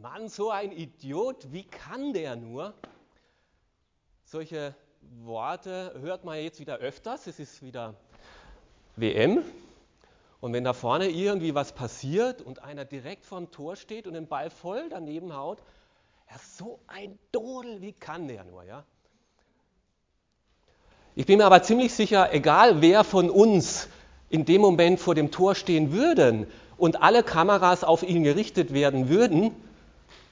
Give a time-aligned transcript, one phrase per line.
[0.00, 2.72] Mann, so ein Idiot, wie kann der nur?
[4.24, 4.76] Solche
[5.24, 7.26] Worte hört man jetzt wieder öfters.
[7.26, 7.94] Es ist wieder
[8.94, 9.42] WM.
[10.40, 14.28] Und wenn da vorne irgendwie was passiert und einer direkt vorm Tor steht und den
[14.28, 15.58] Ball voll daneben haut,
[16.30, 18.84] ja, so ein Dodel, wie kann der nur, ja?
[21.16, 23.88] Ich bin mir aber ziemlich sicher, egal wer von uns
[24.28, 26.46] in dem Moment vor dem Tor stehen würden
[26.76, 29.56] und alle Kameras auf ihn gerichtet werden würden,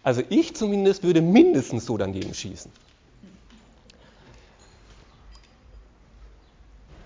[0.06, 2.70] also ich zumindest würde mindestens so daneben schießen.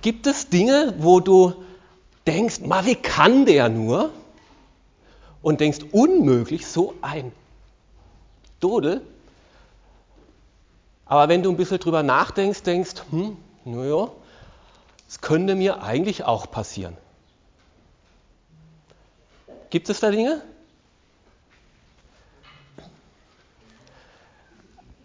[0.02, 1.54] Gibt es Dinge, wo du
[2.26, 4.12] denkst, ma, wie kann der nur?
[5.40, 7.32] Und denkst, unmöglich, so ein
[8.60, 9.00] Dodel.
[11.06, 14.10] Aber wenn du ein bisschen drüber nachdenkst, denkst, hm, naja,
[15.08, 16.98] es könnte mir eigentlich auch passieren.
[19.70, 20.42] Gibt es da Dinge?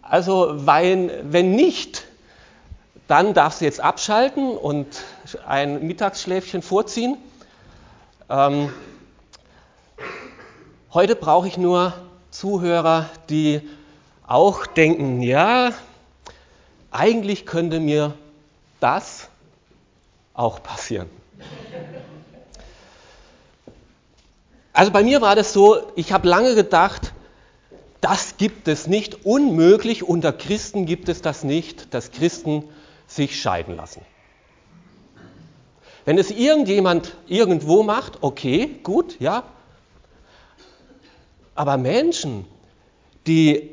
[0.08, 2.04] Also, weil, wenn nicht,
[3.08, 4.86] dann darfst du jetzt abschalten und
[5.46, 7.16] ein Mittagsschläfchen vorziehen.
[8.28, 8.72] Ähm,
[10.92, 11.92] heute brauche ich nur
[12.30, 13.60] Zuhörer, die
[14.26, 15.70] auch denken, ja,
[16.90, 18.14] eigentlich könnte mir
[18.80, 19.28] das
[20.34, 21.08] auch passieren.
[24.72, 27.12] Also bei mir war das so, ich habe lange gedacht,
[28.06, 29.26] das gibt es nicht.
[29.26, 32.62] Unmöglich, unter Christen gibt es das nicht, dass Christen
[33.08, 34.00] sich scheiden lassen.
[36.04, 39.42] Wenn es irgendjemand irgendwo macht, okay, gut, ja.
[41.56, 42.44] Aber Menschen,
[43.26, 43.70] die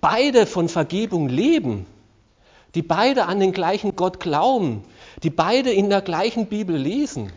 [0.00, 1.86] beide von Vergebung leben,
[2.76, 4.84] die beide an den gleichen Gott glauben,
[5.24, 7.32] die beide in der gleichen Bibel lesen,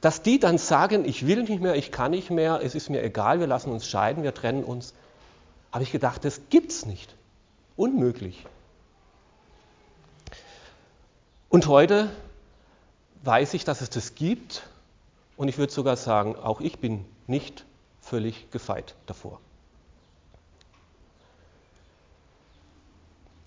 [0.00, 3.02] dass die dann sagen, ich will nicht mehr, ich kann nicht mehr, es ist mir
[3.02, 4.94] egal, wir lassen uns scheiden, wir trennen uns,
[5.72, 7.14] habe ich gedacht, das gibt's nicht.
[7.76, 8.46] Unmöglich.
[11.48, 12.10] Und heute
[13.22, 14.62] weiß ich, dass es das gibt
[15.36, 17.64] und ich würde sogar sagen, auch ich bin nicht
[18.00, 19.40] völlig gefeit davor.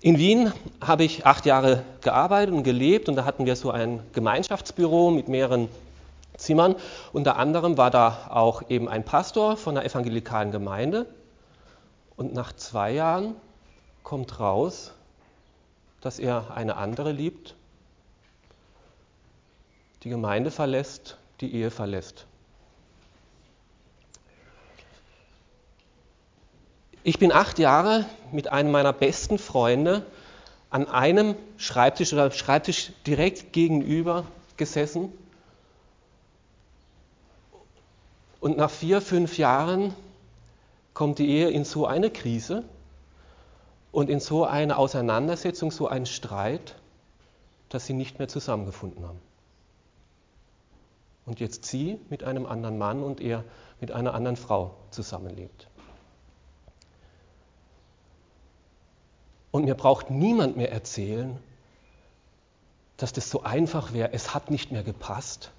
[0.02, 0.52] In Wien
[0.82, 5.30] habe ich acht Jahre gearbeitet und gelebt und da hatten wir so ein Gemeinschaftsbüro mit
[5.30, 5.70] mehreren
[6.36, 6.76] Zimmern.
[7.14, 11.06] Unter anderem war da auch eben ein Pastor von der evangelikalen Gemeinde
[12.18, 13.36] und nach zwei Jahren
[14.04, 14.92] kommt raus,
[16.02, 17.56] dass er eine andere liebt,
[20.04, 22.26] die Gemeinde verlässt, die Ehe verlässt.
[27.06, 30.06] Ich bin acht Jahre mit einem meiner besten Freunde
[30.70, 34.26] an einem Schreibtisch oder Schreibtisch direkt gegenüber
[34.58, 35.12] gesessen.
[38.40, 39.94] Und nach vier, fünf Jahren
[40.94, 42.64] kommt die Ehe in so eine Krise
[43.92, 46.76] und in so eine Auseinandersetzung, so einen Streit,
[47.70, 49.20] dass sie nicht mehr zusammengefunden haben.
[51.26, 53.44] Und jetzt sie mit einem anderen Mann und er
[53.80, 55.68] mit einer anderen Frau zusammenlebt.
[59.52, 61.38] Und mir braucht niemand mehr erzählen,
[62.98, 65.52] dass das so einfach wäre, es hat nicht mehr gepasst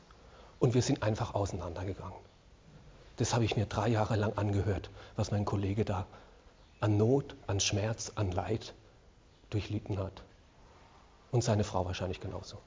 [0.58, 2.18] und wir sind einfach auseinandergegangen.
[3.16, 6.06] Das habe ich mir drei Jahre lang angehört, was mein Kollege da
[6.80, 8.74] an Not, an Schmerz, an Leid
[9.50, 10.22] durchlitten hat.
[11.30, 12.58] Und seine Frau wahrscheinlich genauso.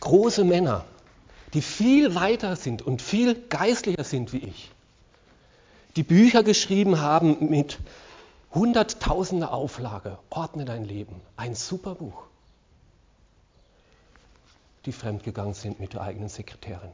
[0.00, 0.84] Große Männer,
[1.52, 4.70] die viel weiter sind und viel geistlicher sind wie ich,
[5.96, 7.78] die Bücher geschrieben haben mit
[8.54, 12.26] hunderttausender Auflage, Ordne dein Leben, ein super Buch
[14.86, 16.92] die fremdgegangen sind mit der eigenen Sekretärin.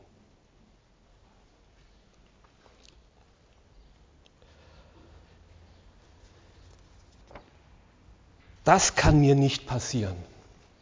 [8.64, 10.16] Das kann mir nicht passieren,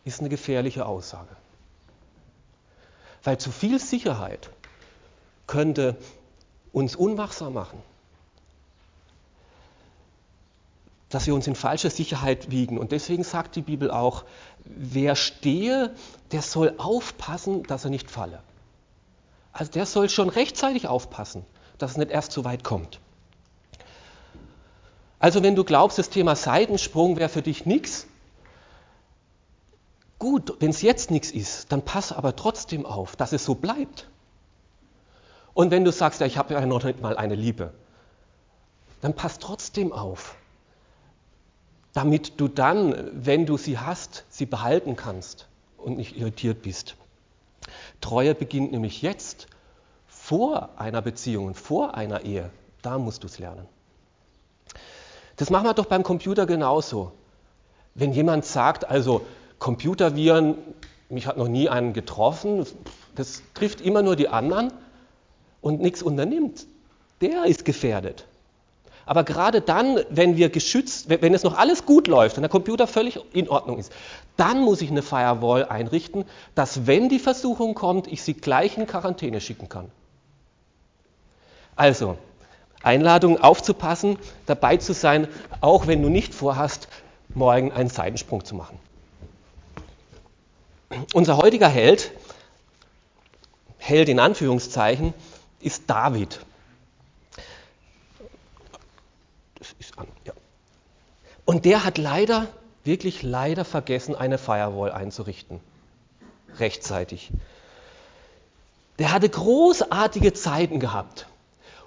[0.04, 1.34] ist eine gefährliche Aussage.
[3.24, 4.50] Weil zu viel Sicherheit
[5.46, 5.96] könnte
[6.72, 7.82] uns unwachsam machen
[11.10, 12.78] dass wir uns in falscher Sicherheit wiegen.
[12.78, 14.24] Und deswegen sagt die Bibel auch,
[14.64, 15.94] wer stehe,
[16.32, 18.40] der soll aufpassen, dass er nicht falle.
[19.52, 21.44] Also der soll schon rechtzeitig aufpassen,
[21.78, 23.00] dass es nicht erst so weit kommt.
[25.18, 28.06] Also wenn du glaubst, das Thema Seitensprung wäre für dich nichts,
[30.18, 34.08] gut, wenn es jetzt nichts ist, dann pass aber trotzdem auf, dass es so bleibt.
[35.52, 37.74] Und wenn du sagst, ja, ich habe ja noch nicht mal eine Liebe,
[39.00, 40.36] dann pass trotzdem auf,
[41.92, 46.96] damit du dann, wenn du sie hast, sie behalten kannst und nicht irritiert bist.
[48.00, 49.48] Treue beginnt nämlich jetzt,
[50.30, 52.50] vor einer Beziehung vor einer Ehe,
[52.82, 53.66] da musst du es lernen.
[55.36, 57.12] Das machen wir doch beim Computer genauso.
[57.94, 59.26] Wenn jemand sagt, also
[59.58, 60.56] Computerviren,
[61.08, 62.64] mich hat noch nie einen getroffen,
[63.16, 64.72] das trifft immer nur die anderen
[65.60, 66.66] und nichts unternimmt,
[67.20, 68.26] der ist gefährdet.
[69.06, 72.86] Aber gerade dann, wenn wir geschützt, wenn es noch alles gut läuft und der Computer
[72.86, 73.92] völlig in Ordnung ist,
[74.36, 76.24] dann muss ich eine Firewall einrichten,
[76.54, 79.90] dass wenn die Versuchung kommt, ich sie gleich in Quarantäne schicken kann.
[81.76, 82.18] Also,
[82.82, 85.28] Einladung aufzupassen, dabei zu sein,
[85.60, 86.88] auch wenn du nicht vorhast,
[87.34, 88.78] morgen einen Seitensprung zu machen.
[91.14, 92.10] Unser heutiger Held,
[93.78, 95.14] Held in Anführungszeichen,
[95.60, 96.40] ist David.
[99.58, 100.32] Das ist an, ja.
[101.44, 102.48] Und der hat leider,
[102.84, 105.60] wirklich leider vergessen, eine Firewall einzurichten.
[106.58, 107.30] Rechtzeitig.
[108.98, 111.26] Der hatte großartige Zeiten gehabt.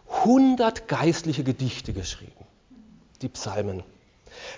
[0.09, 2.45] 100 geistliche Gedichte geschrieben.
[3.21, 3.83] Die Psalmen.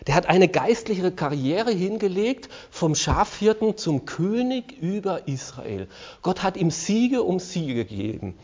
[0.07, 5.87] Der hat eine geistliche Karriere hingelegt, vom Schafhirten zum König über Israel.
[6.21, 8.37] Gott hat ihm Siege um Siege gegeben.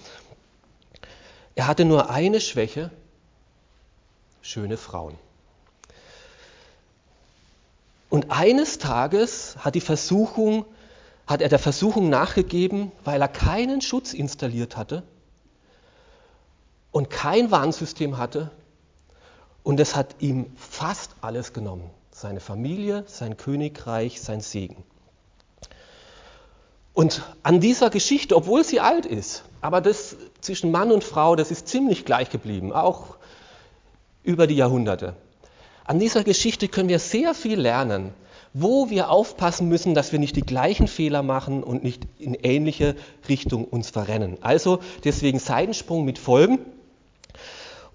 [1.55, 2.91] Er hatte nur eine Schwäche,
[4.41, 5.15] schöne Frauen.
[8.09, 10.65] Und eines Tages hat, die Versuchung,
[11.27, 15.03] hat er der Versuchung nachgegeben, weil er keinen Schutz installiert hatte
[16.91, 18.51] und kein Warnsystem hatte.
[19.63, 21.89] Und es hat ihm fast alles genommen.
[22.11, 24.83] Seine Familie, sein Königreich, sein Segen.
[26.93, 31.51] Und an dieser Geschichte, obwohl sie alt ist, aber das zwischen Mann und Frau, das
[31.51, 33.15] ist ziemlich gleich geblieben, auch
[34.23, 35.15] über die Jahrhunderte.
[35.85, 38.13] An dieser Geschichte können wir sehr viel lernen,
[38.53, 42.95] wo wir aufpassen müssen, dass wir nicht die gleichen Fehler machen und nicht in ähnliche
[43.29, 44.37] Richtung uns verrennen.
[44.41, 46.59] Also deswegen Seitensprung mit Folgen.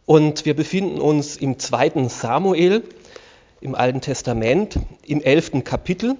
[0.07, 2.83] Und wir befinden uns im zweiten Samuel
[3.61, 6.17] im Alten Testament im elften Kapitel.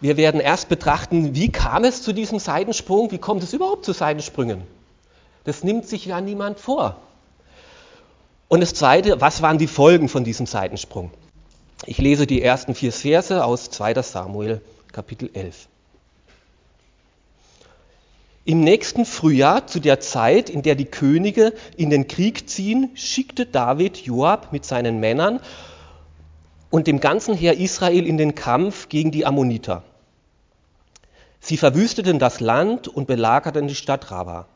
[0.00, 3.92] Wir werden erst betrachten, wie kam es zu diesem Seitensprung, wie kommt es überhaupt zu
[3.92, 4.62] Seitensprüngen.
[5.44, 6.96] Das nimmt sich ja niemand vor.
[8.48, 11.10] Und das Zweite, was waren die Folgen von diesem Seitensprung?
[11.84, 14.60] Ich lese die ersten vier Verse aus 2 Samuel
[14.92, 15.68] Kapitel 11.
[18.44, 23.44] Im nächsten Frühjahr, zu der Zeit, in der die Könige in den Krieg ziehen, schickte
[23.44, 25.40] David Joab mit seinen Männern
[26.70, 29.82] und dem ganzen Heer Israel in den Kampf gegen die Ammoniter.
[31.40, 34.46] Sie verwüsteten das Land und belagerten die Stadt Rabba.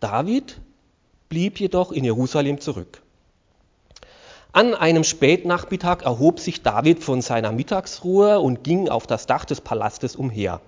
[0.00, 0.60] David
[1.28, 3.02] blieb jedoch in Jerusalem zurück.
[4.52, 9.60] An einem Spätnachmittag erhob sich David von seiner Mittagsruhe und ging auf das Dach des
[9.60, 10.60] Palastes umher.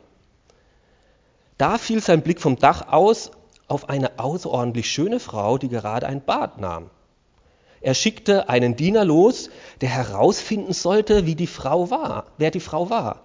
[1.57, 3.31] Da fiel sein Blick vom Dach aus
[3.67, 6.91] auf eine außerordentlich schöne Frau, die gerade ein Bad nahm.
[7.81, 9.51] Er schickte einen Diener los,
[9.81, 13.23] der herausfinden sollte, wie die Frau war, wer die Frau war.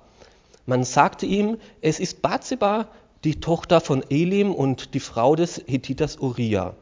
[0.65, 2.87] Man sagte ihm, es ist Bathseba,
[3.23, 6.75] die Tochter von Elim und die Frau des Hethiters Uriah.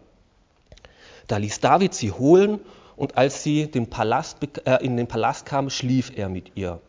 [1.32, 2.60] Da ließ David sie holen
[2.96, 6.80] und als sie den Palast, äh, in den Palast kam, schlief er mit ihr.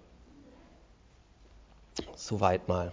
[2.16, 2.92] Soweit mal.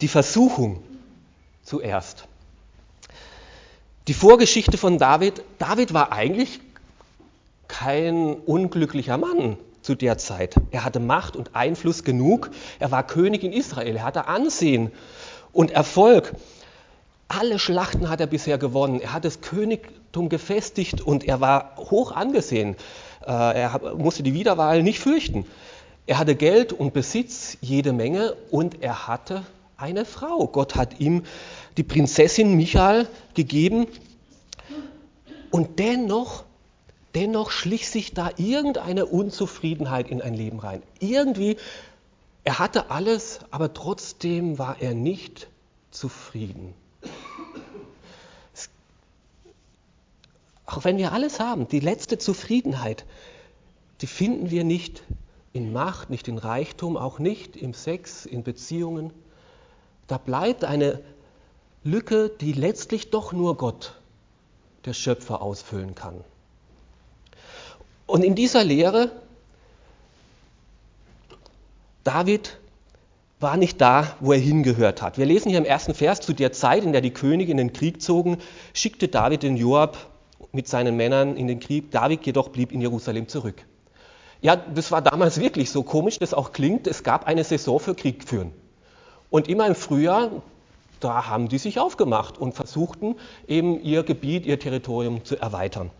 [0.00, 0.82] die Versuchung
[1.62, 2.28] zuerst.
[4.06, 5.42] Die Vorgeschichte von David.
[5.58, 6.60] David war eigentlich
[7.68, 10.56] kein unglücklicher Mann zu der Zeit.
[10.72, 12.50] Er hatte Macht und Einfluss genug.
[12.80, 13.96] Er war König in Israel.
[13.96, 14.92] Er hatte Ansehen
[15.52, 16.34] und Erfolg.
[17.36, 19.00] Alle Schlachten hat er bisher gewonnen.
[19.00, 22.76] Er hat das Königtum gefestigt und er war hoch angesehen.
[23.26, 25.44] Äh, er musste die Wiederwahl nicht fürchten.
[26.06, 29.42] Er hatte Geld und Besitz, jede Menge, und er hatte
[29.76, 30.46] eine Frau.
[30.46, 31.24] Gott hat ihm
[31.76, 33.88] die Prinzessin Michael gegeben
[35.50, 36.44] und dennoch,
[37.16, 40.82] dennoch schlich sich da irgendeine Unzufriedenheit in ein Leben rein.
[41.00, 41.56] Irgendwie,
[42.44, 45.48] er hatte alles, aber trotzdem war er nicht
[45.90, 46.74] zufrieden.
[50.74, 53.04] Auch wenn wir alles haben, die letzte Zufriedenheit,
[54.00, 55.04] die finden wir nicht
[55.52, 59.12] in Macht, nicht in Reichtum, auch nicht im Sex, in Beziehungen.
[60.08, 61.00] Da bleibt eine
[61.84, 63.94] Lücke, die letztlich doch nur Gott,
[64.84, 66.24] der Schöpfer, ausfüllen kann.
[68.06, 69.12] Und in dieser Lehre,
[72.02, 72.58] David
[73.38, 75.18] war nicht da, wo er hingehört hat.
[75.18, 77.72] Wir lesen hier im ersten Vers, zu der Zeit, in der die Könige in den
[77.72, 78.38] Krieg zogen,
[78.72, 80.10] schickte David den Joab
[80.54, 81.90] mit seinen Männern in den Krieg.
[81.90, 83.66] David jedoch blieb in Jerusalem zurück.
[84.40, 86.86] Ja, das war damals wirklich so komisch, das auch klingt.
[86.86, 88.52] Es gab eine Saison für Krieg führen.
[89.30, 90.30] Und immer im Frühjahr,
[91.00, 93.16] da haben die sich aufgemacht und versuchten
[93.48, 95.90] eben ihr Gebiet, ihr Territorium zu erweitern.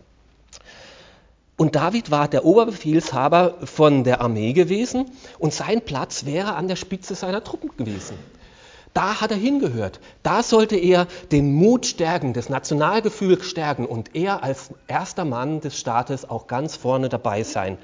[1.57, 5.05] Und David war der Oberbefehlshaber von der Armee gewesen
[5.39, 8.17] und sein Platz wäre an der Spitze seiner Truppen gewesen.
[8.95, 9.99] Da hat er hingehört.
[10.23, 15.77] Da sollte er den Mut stärken, das Nationalgefühl stärken und er als erster Mann des
[15.77, 17.77] Staates auch ganz vorne dabei sein.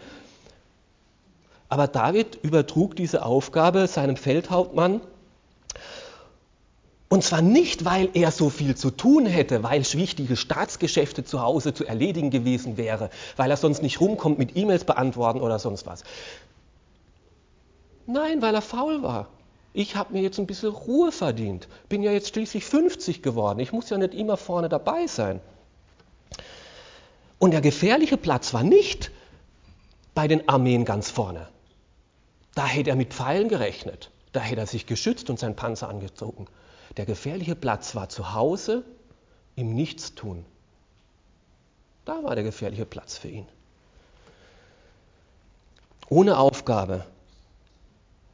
[1.67, 5.01] Aber David übertrug diese Aufgabe seinem Feldhauptmann
[7.09, 11.73] und zwar nicht, weil er so viel zu tun hätte, weil wichtige Staatsgeschäfte zu Hause
[11.73, 16.05] zu erledigen gewesen wäre, weil er sonst nicht rumkommt mit E-Mails beantworten oder sonst was.
[18.07, 19.27] Nein, weil er faul war.
[19.73, 21.67] Ich habe mir jetzt ein bisschen Ruhe verdient.
[21.87, 23.59] Bin ja jetzt schließlich 50 geworden.
[23.59, 25.39] Ich muss ja nicht immer vorne dabei sein.
[27.39, 29.11] Und der gefährliche Platz war nicht
[30.13, 31.47] bei den Armeen ganz vorne.
[32.53, 34.11] Da hätte er mit Pfeilen gerechnet.
[34.33, 36.47] Da hätte er sich geschützt und seinen Panzer angezogen.
[36.97, 38.83] Der gefährliche Platz war zu Hause
[39.55, 40.45] im Nichtstun.
[42.03, 43.47] Da war der gefährliche Platz für ihn.
[46.09, 47.05] Ohne Aufgabe,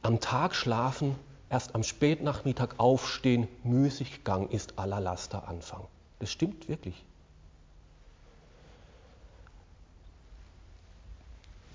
[0.02, 1.14] am Tag schlafen,
[1.50, 5.84] erst am Spätnachmittag aufstehen, Müßiggang ist aller Laster Anfang.
[6.18, 7.04] Das stimmt wirklich.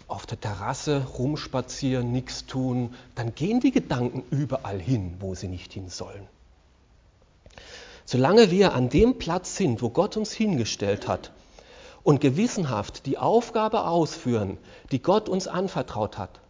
[0.08, 5.74] Auf der Terrasse rumspazieren, nichts tun, dann gehen die Gedanken überall hin, wo sie nicht
[5.74, 6.28] hin sollen.
[8.06, 11.32] Solange wir an dem Platz sind, wo Gott uns hingestellt hat
[12.04, 14.58] und gewissenhaft die Aufgabe ausführen,
[14.92, 16.42] die Gott uns anvertraut hat,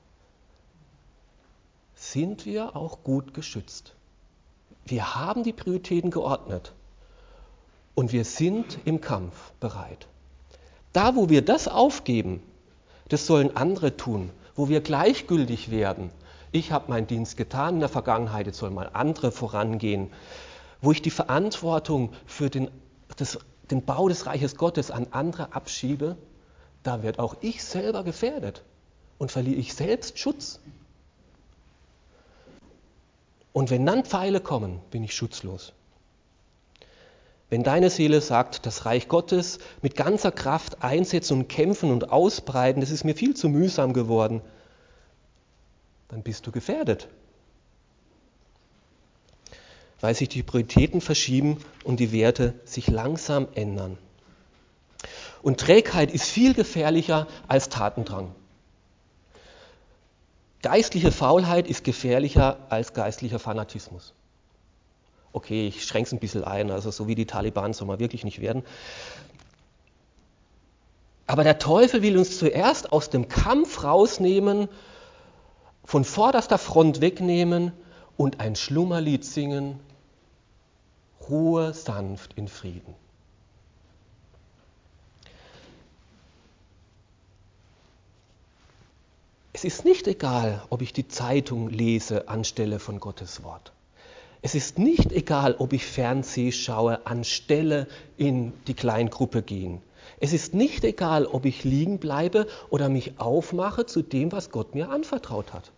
[2.12, 3.96] sind wir auch gut geschützt.
[4.86, 6.74] Wir haben die Prioritäten geordnet
[7.96, 10.08] und wir sind im Kampf bereit.
[10.92, 12.42] Da, wo wir das aufgeben,
[13.10, 16.10] das sollen andere tun, wo wir gleichgültig werden.
[16.52, 20.10] Ich habe meinen Dienst getan in der Vergangenheit, jetzt sollen mal andere vorangehen
[20.84, 22.70] wo ich die Verantwortung für den,
[23.16, 23.40] das,
[23.72, 26.18] den Bau des Reiches Gottes an andere abschiebe,
[26.84, 28.64] da wird auch ich selber gefährdet
[29.18, 30.60] und verliere ich selbst Schutz.
[33.54, 35.74] Und wenn dann Pfeile kommen, bin ich schutzlos.
[37.50, 42.82] Wenn deine Seele sagt, das Reich Gottes mit ganzer Kraft einsetzen und kämpfen und ausbreiten,
[42.82, 44.42] das ist mir viel zu mühsam geworden,
[46.08, 47.08] dann bist du gefährdet
[50.04, 53.98] weil sich die Prioritäten verschieben und die Werte sich langsam ändern.
[55.42, 58.36] Und Trägheit ist viel gefährlicher als Tatendrang.
[60.64, 64.14] Geistliche Faulheit ist gefährlicher als geistlicher Fanatismus.
[65.34, 68.24] Okay, ich schränke es ein bisschen ein, also so wie die Taliban soll man wirklich
[68.24, 68.64] nicht werden.
[71.28, 74.70] Aber der Teufel will uns zuerst aus dem Kampf rausnehmen,
[75.84, 77.74] von vorderster Front wegnehmen
[78.16, 79.82] und ein Schlummerlied singen,
[81.30, 82.96] Ruhe sanft in Frieden.
[89.66, 93.72] Es ist nicht egal, ob ich die Zeitung lese anstelle von Gottes Wort.
[94.42, 99.82] Es ist nicht egal, ob ich Fernseh schaue anstelle in die Kleingruppe gehen.
[100.20, 104.76] Es ist nicht egal, ob ich liegen bleibe oder mich aufmache zu dem, was Gott
[104.76, 105.72] mir anvertraut hat.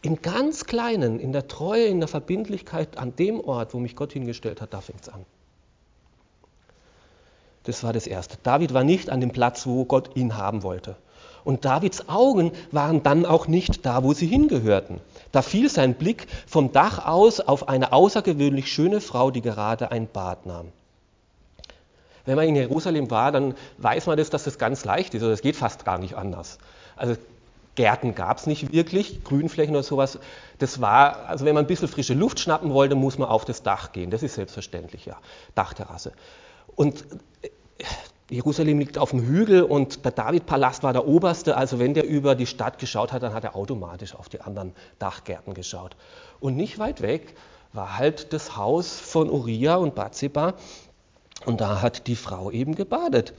[0.00, 4.14] Im ganz Kleinen, in der Treue, in der Verbindlichkeit an dem Ort, wo mich Gott
[4.14, 5.26] hingestellt hat, da fängt es an.
[7.64, 8.38] Das war das Erste.
[8.42, 10.96] David war nicht an dem Platz, wo Gott ihn haben wollte.
[11.44, 15.00] Und Davids Augen waren dann auch nicht da, wo sie hingehörten.
[15.32, 20.08] Da fiel sein Blick vom Dach aus auf eine außergewöhnlich schöne Frau, die gerade ein
[20.08, 20.68] Bad nahm.
[22.26, 25.22] Wenn man in Jerusalem war, dann weiß man das, dass das ganz leicht ist.
[25.22, 26.58] Also es geht fast gar nicht anders.
[26.96, 27.16] Also
[27.76, 30.18] Gärten gab es nicht wirklich, Grünflächen oder sowas.
[30.58, 33.62] Das war, also wenn man ein bisschen frische Luft schnappen wollte, muss man auf das
[33.62, 34.10] Dach gehen.
[34.10, 35.16] Das ist selbstverständlich, ja.
[35.54, 36.12] Dachterrasse.
[36.76, 37.04] Und
[37.42, 37.48] äh,
[38.30, 41.56] Jerusalem liegt auf dem Hügel und der Davidpalast war der oberste.
[41.56, 44.72] Also wenn der über die Stadt geschaut hat, dann hat er automatisch auf die anderen
[44.98, 45.96] Dachgärten geschaut.
[46.38, 47.34] Und nicht weit weg
[47.72, 50.54] war halt das Haus von Uriah und Bathseba.
[51.44, 53.34] Und da hat die Frau eben gebadet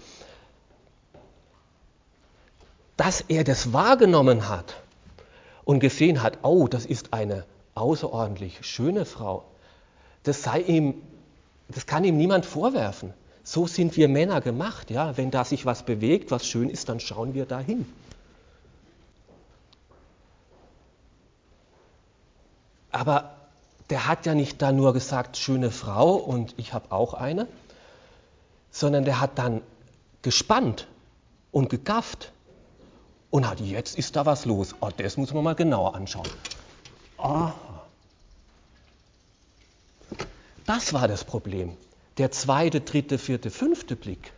[3.02, 4.76] dass er das wahrgenommen hat
[5.64, 9.44] und gesehen hat, oh, das ist eine außerordentlich schöne Frau,
[10.22, 11.02] das sei ihm,
[11.68, 13.12] das kann ihm niemand vorwerfen.
[13.44, 15.18] So sind wir Männer gemacht, ja.
[15.18, 17.86] Wenn da sich was bewegt, was schön ist, dann schauen wir dahin.
[22.92, 23.36] Aber
[23.90, 27.48] der hat ja nicht da nur gesagt, schöne Frau und ich habe auch eine,
[28.70, 29.62] sondern der hat dann
[30.22, 30.88] gespannt
[31.52, 32.32] und gegafft
[33.32, 34.76] und hat, jetzt ist da was los.
[34.82, 36.30] Oh, das muss man mal genauer anschauen.
[37.18, 37.54] Aha.
[40.66, 41.76] Das war das Problem.
[42.18, 44.34] Der zweite, dritte, vierte, fünfte Blick.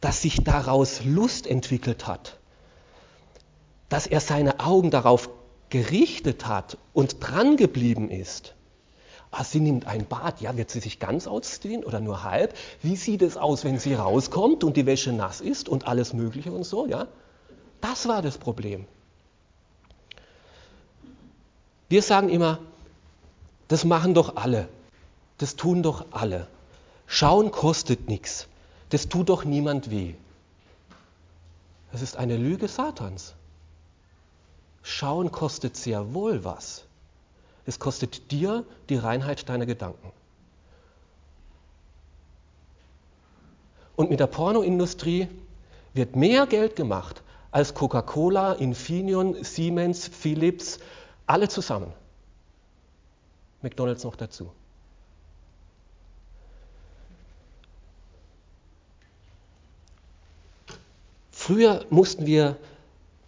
[0.00, 2.38] Dass sich daraus Lust entwickelt hat.
[3.88, 5.30] Dass er seine Augen darauf
[5.70, 8.54] gerichtet hat und dran geblieben ist.
[9.30, 10.40] Ah, sie nimmt ein Bad.
[10.40, 12.54] Ja, wird sie sich ganz ausziehen oder nur halb?
[12.82, 16.50] Wie sieht es aus, wenn sie rauskommt und die Wäsche nass ist und alles Mögliche
[16.50, 16.86] und so?
[16.86, 17.08] Ja,
[17.80, 18.86] das war das Problem.
[21.90, 22.58] Wir sagen immer,
[23.68, 24.68] das machen doch alle.
[25.38, 26.48] Das tun doch alle.
[27.06, 28.48] Schauen kostet nichts.
[28.90, 30.14] Das tut doch niemand weh.
[31.92, 33.34] Das ist eine Lüge Satans.
[34.82, 36.84] Schauen kostet sehr wohl was.
[37.66, 40.10] Es kostet dir die Reinheit deiner Gedanken.
[43.96, 45.28] Und mit der Pornoindustrie
[45.92, 50.78] wird mehr Geld gemacht als Coca-Cola, Infineon, Siemens, Philips,
[51.26, 51.92] alle zusammen.
[53.62, 54.50] McDonald's noch dazu.
[61.48, 62.58] Früher mussten wir,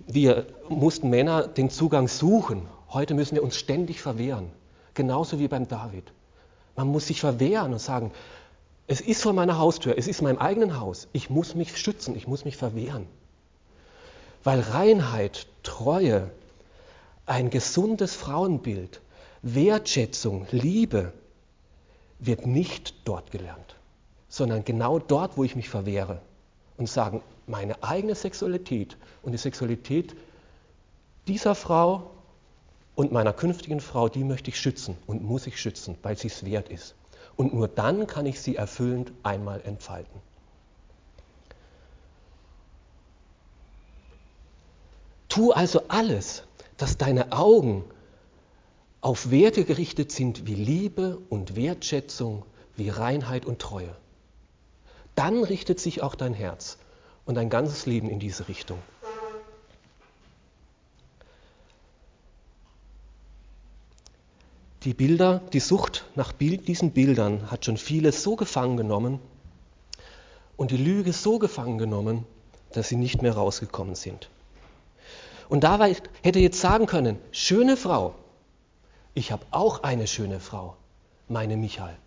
[0.06, 2.66] wir mussten Männer den Zugang suchen.
[2.90, 4.50] Heute müssen wir uns ständig verwehren.
[4.92, 6.12] Genauso wie beim David.
[6.76, 8.12] Man muss sich verwehren und sagen,
[8.86, 11.08] es ist vor meiner Haustür, es ist in meinem eigenen Haus.
[11.14, 13.06] Ich muss mich schützen, ich muss mich verwehren.
[14.44, 16.30] Weil Reinheit, Treue,
[17.24, 19.00] ein gesundes Frauenbild,
[19.40, 21.14] Wertschätzung, Liebe
[22.18, 23.76] wird nicht dort gelernt,
[24.28, 26.20] sondern genau dort, wo ich mich verwehre
[26.80, 30.16] und sagen, meine eigene Sexualität und die Sexualität
[31.28, 32.10] dieser Frau
[32.94, 36.44] und meiner künftigen Frau, die möchte ich schützen und muss ich schützen, weil sie es
[36.44, 36.94] wert ist.
[37.36, 40.20] Und nur dann kann ich sie erfüllend einmal entfalten.
[45.28, 46.44] Tu also alles,
[46.78, 47.84] dass deine Augen
[49.02, 53.94] auf Werte gerichtet sind wie Liebe und Wertschätzung, wie Reinheit und Treue.
[55.20, 56.78] Dann richtet sich auch dein Herz
[57.26, 58.78] und dein ganzes Leben in diese Richtung.
[64.84, 69.18] Die Bilder, die Sucht nach diesen Bildern hat schon viele so gefangen genommen
[70.56, 72.24] und die Lüge so gefangen genommen,
[72.72, 74.30] dass sie nicht mehr rausgekommen sind.
[75.50, 78.14] Und dabei hätte jetzt sagen können, schöne Frau,
[79.12, 80.78] ich habe auch eine schöne Frau,
[81.28, 81.98] meine Michael.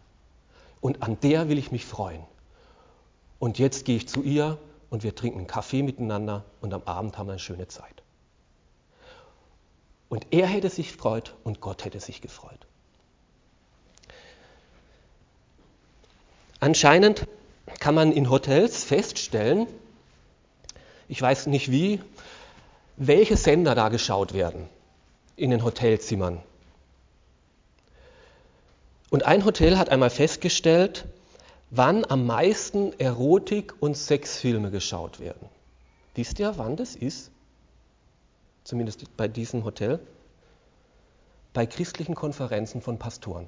[0.82, 2.33] Und an der will ich mich freuen.
[3.44, 4.58] Und jetzt gehe ich zu ihr
[4.90, 8.02] und wir trinken einen Kaffee miteinander und am Abend haben wir eine schöne Zeit.
[10.08, 12.68] Und er hätte sich gefreut und Gott hätte sich gefreut.
[16.62, 17.28] Anscheinend
[17.82, 19.68] kann man in Hotels feststellen,
[21.10, 22.00] ich weiß nicht wie,
[22.96, 24.70] welche Sender da geschaut werden
[25.36, 26.42] in den Hotelzimmern.
[29.10, 31.04] Und ein Hotel hat einmal festgestellt,
[31.76, 35.50] wann am meisten Erotik- und Sexfilme geschaut werden.
[36.14, 37.32] Wisst ihr, wann das ist?
[38.64, 40.00] Zumindest bei diesem Hotel.
[41.52, 43.48] Bei christlichen Konferenzen von Pastoren.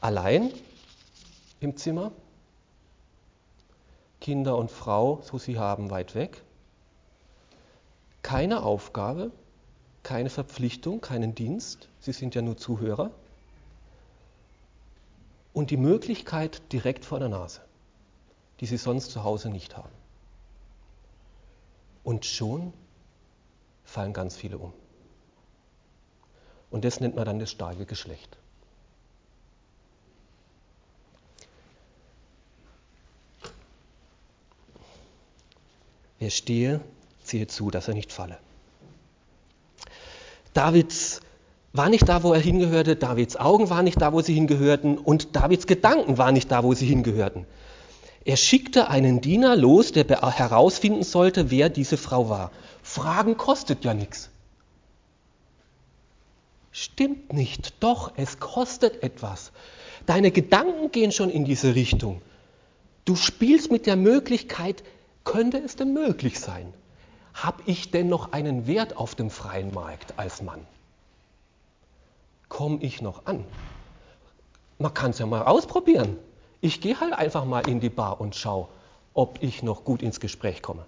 [0.00, 0.52] Allein
[1.58, 2.12] im Zimmer
[4.20, 6.42] Kinder und Frau, so sie haben, weit weg.
[8.22, 9.32] Keine Aufgabe,
[10.04, 13.10] keine Verpflichtung, keinen Dienst, sie sind ja nur Zuhörer.
[15.52, 17.62] Und die Möglichkeit direkt vor der Nase,
[18.60, 19.90] die sie sonst zu Hause nicht haben.
[22.04, 22.72] Und schon
[23.84, 24.72] fallen ganz viele um.
[26.70, 28.36] Und das nennt man dann das starke Geschlecht.
[36.18, 36.80] Wer stehe,
[37.22, 38.38] ziehe zu, dass er nicht falle.
[40.54, 41.20] Davids
[41.72, 45.36] war nicht da, wo er hingehörte, Davids Augen waren nicht da, wo sie hingehörten und
[45.36, 47.46] Davids Gedanken waren nicht da, wo sie hingehörten.
[48.24, 52.52] Er schickte einen Diener los, der herausfinden sollte, wer diese Frau war.
[52.82, 54.30] Fragen kostet ja nichts.
[56.70, 59.52] Stimmt nicht, doch, es kostet etwas.
[60.06, 62.22] Deine Gedanken gehen schon in diese Richtung.
[63.04, 64.82] Du spielst mit der Möglichkeit,
[65.24, 66.72] könnte es denn möglich sein?
[67.34, 70.64] Habe ich denn noch einen Wert auf dem freien Markt als Mann?
[72.48, 73.44] Komme ich noch an?
[74.78, 76.16] Man kann es ja mal ausprobieren.
[76.60, 78.68] Ich gehe halt einfach mal in die Bar und schaue,
[79.12, 80.84] ob ich noch gut ins Gespräch komme.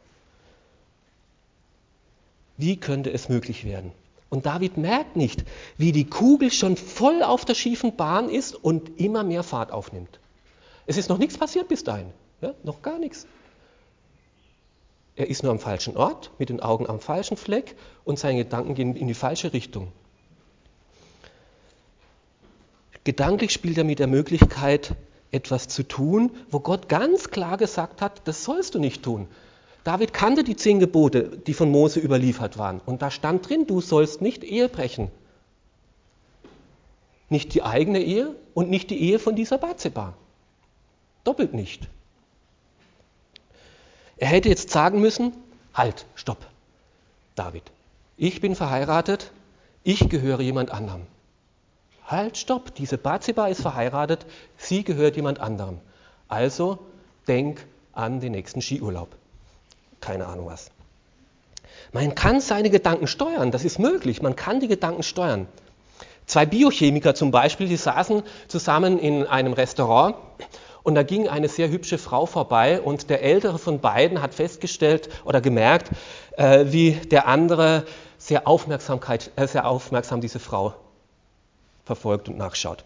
[2.56, 3.92] Wie könnte es möglich werden?
[4.30, 5.44] Und David merkt nicht,
[5.76, 10.18] wie die Kugel schon voll auf der schiefen Bahn ist und immer mehr Fahrt aufnimmt.
[10.86, 12.12] Es ist noch nichts passiert bis dahin.
[12.40, 13.26] Ja, noch gar nichts.
[15.16, 17.74] Er ist nur am falschen Ort, mit den Augen am falschen Fleck
[18.04, 19.90] und seine Gedanken gehen in die falsche Richtung.
[23.04, 24.94] Gedanklich spielt er mit der Möglichkeit,
[25.30, 29.26] etwas zu tun, wo Gott ganz klar gesagt hat, das sollst du nicht tun.
[29.84, 32.80] David kannte die zehn Gebote, die von Mose überliefert waren.
[32.84, 35.10] Und da stand drin, du sollst nicht Ehe brechen.
[37.28, 40.14] Nicht die eigene Ehe und nicht die Ehe von dieser Bathseba.
[41.24, 41.88] Doppelt nicht.
[44.18, 45.32] Er hätte jetzt sagen müssen,
[45.74, 46.38] halt, stopp,
[47.34, 47.64] David,
[48.16, 49.30] ich bin verheiratet,
[49.84, 51.02] ich gehöre jemand anderem.
[52.06, 54.26] Halt, stopp, diese Bathseba ist verheiratet,
[54.56, 55.78] sie gehört jemand anderem.
[56.28, 56.78] Also
[57.28, 59.08] denk an den nächsten Skiurlaub.
[60.00, 60.70] Keine Ahnung was.
[61.92, 65.46] Man kann seine Gedanken steuern, das ist möglich, man kann die Gedanken steuern.
[66.26, 70.16] Zwei Biochemiker zum Beispiel, die saßen zusammen in einem Restaurant
[70.86, 75.08] und da ging eine sehr hübsche Frau vorbei und der ältere von beiden hat festgestellt
[75.24, 75.90] oder gemerkt,
[76.36, 77.84] äh, wie der andere
[78.18, 80.74] sehr, Aufmerksamkeit, äh, sehr aufmerksam diese Frau
[81.84, 82.84] verfolgt und nachschaut.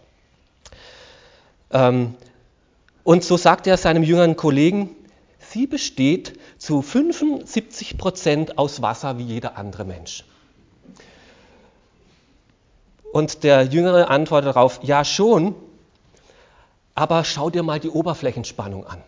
[1.71, 2.15] Ähm,
[3.05, 4.97] und so sagt er seinem jüngeren Kollegen,
[5.39, 10.25] sie besteht zu 75 Prozent aus Wasser wie jeder andere Mensch.
[13.13, 15.55] Und der Jüngere antwortet darauf, ja schon,
[16.95, 19.03] aber schau dir mal die Oberflächenspannung an.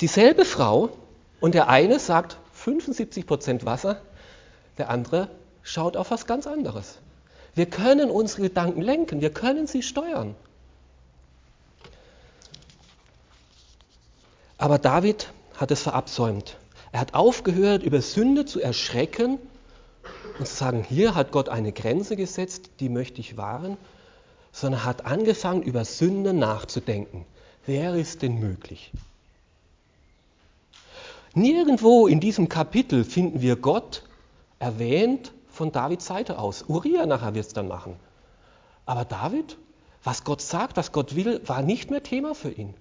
[0.00, 0.90] Dieselbe Frau
[1.40, 4.00] und der eine sagt 75 Prozent Wasser,
[4.78, 5.28] der andere
[5.62, 6.98] schaut auf was ganz anderes.
[7.54, 10.36] Wir können unsere Gedanken lenken, wir können sie steuern.
[14.56, 16.56] Aber David hat es verabsäumt.
[16.92, 19.38] Er hat aufgehört, über Sünde zu erschrecken
[20.38, 23.76] und zu sagen, hier hat Gott eine Grenze gesetzt, die möchte ich wahren,
[24.52, 27.24] sondern hat angefangen, über Sünde nachzudenken.
[27.66, 28.92] Wäre es denn möglich?
[31.34, 34.02] Nirgendwo in diesem Kapitel finden wir Gott
[34.58, 36.64] erwähnt von Davids Seite aus.
[36.68, 37.96] Uriah nachher wird es dann machen.
[38.86, 39.56] Aber David,
[40.02, 42.74] was Gott sagt, was Gott will, war nicht mehr Thema für ihn.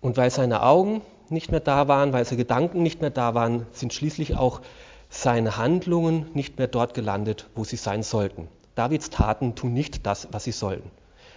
[0.00, 3.66] Und weil seine Augen nicht mehr da waren, weil seine Gedanken nicht mehr da waren,
[3.72, 4.60] sind schließlich auch
[5.08, 8.48] seine Handlungen nicht mehr dort gelandet, wo sie sein sollten.
[8.74, 10.90] Davids Taten tun nicht das, was sie sollten.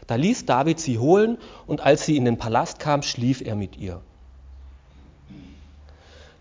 [0.07, 3.77] Da ließ David sie holen und als sie in den Palast kam, schlief er mit
[3.77, 4.01] ihr.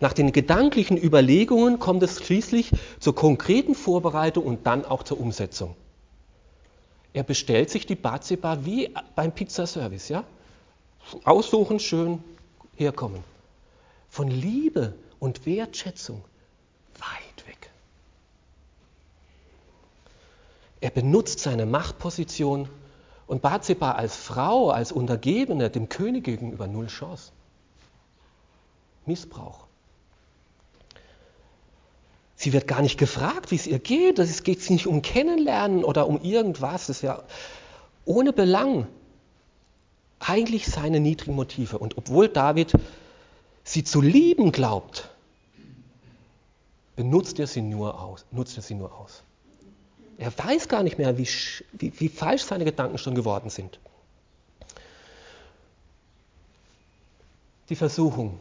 [0.01, 5.77] Nach den gedanklichen Überlegungen kommt es schließlich zur konkreten Vorbereitung und dann auch zur Umsetzung.
[7.13, 10.25] Er bestellt sich die Batseba wie beim Pizzaservice, ja?
[11.25, 12.23] Aussuchen, schön
[12.77, 13.32] herkommen
[14.13, 16.23] von Liebe und Wertschätzung
[16.99, 17.71] weit weg.
[20.83, 22.69] Er benutzt seine Machtposition
[23.27, 27.33] und Bathseba als Frau, als Untergebene dem König gegenüber null Chance.
[29.07, 29.65] Missbrauch.
[32.37, 34.19] Sie wird gar nicht gefragt, wie es ihr geht.
[34.19, 36.89] Es geht nicht um Kennenlernen oder um irgendwas.
[36.89, 37.23] Das ist ja
[38.05, 38.89] ohne Belang.
[40.19, 41.79] Eigentlich seine niedrigen Motive.
[41.79, 42.75] Und obwohl David
[43.65, 45.09] sie zu lieben glaubt,
[46.97, 48.25] benutzt er sie nur aus.
[48.31, 49.23] Nutzt er sie nur aus.
[50.19, 51.29] Er weiß gar nicht mehr, wie,
[51.73, 53.81] wie, wie falsch seine Gedanken schon geworden sind.
[57.69, 58.39] Die Versuchung.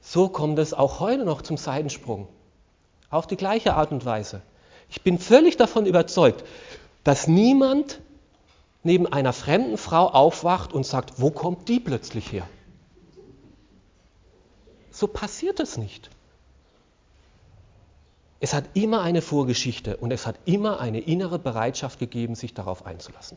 [0.00, 2.28] So kommt es auch heute noch zum Seitensprung.
[3.10, 4.42] Auf die gleiche Art und Weise.
[4.90, 6.44] Ich bin völlig davon überzeugt,
[7.04, 8.00] dass niemand
[8.82, 12.46] neben einer fremden Frau aufwacht und sagt, wo kommt die plötzlich her?
[14.96, 16.08] So passiert es nicht.
[18.40, 22.86] Es hat immer eine Vorgeschichte und es hat immer eine innere Bereitschaft gegeben, sich darauf
[22.86, 23.36] einzulassen.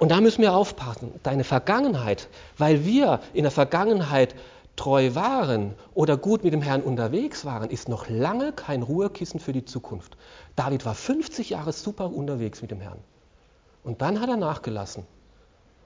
[0.00, 1.12] Und da müssen wir aufpassen.
[1.22, 4.34] Deine Vergangenheit, weil wir in der Vergangenheit
[4.74, 9.52] treu waren oder gut mit dem Herrn unterwegs waren, ist noch lange kein Ruhekissen für
[9.52, 10.16] die Zukunft.
[10.56, 12.98] David war 50 Jahre super unterwegs mit dem Herrn.
[13.84, 15.06] Und dann hat er nachgelassen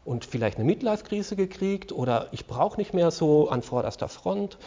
[0.04, 4.58] und vielleicht eine Midlife-Krise gekriegt oder ich brauche nicht mehr so an vorderster Front.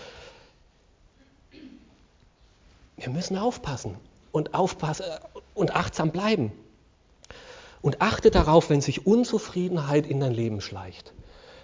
[2.97, 3.95] Wir müssen aufpassen
[4.31, 5.05] und aufpassen
[5.53, 6.51] und achtsam bleiben.
[7.81, 11.13] Und achte darauf, wenn sich Unzufriedenheit in dein Leben schleicht.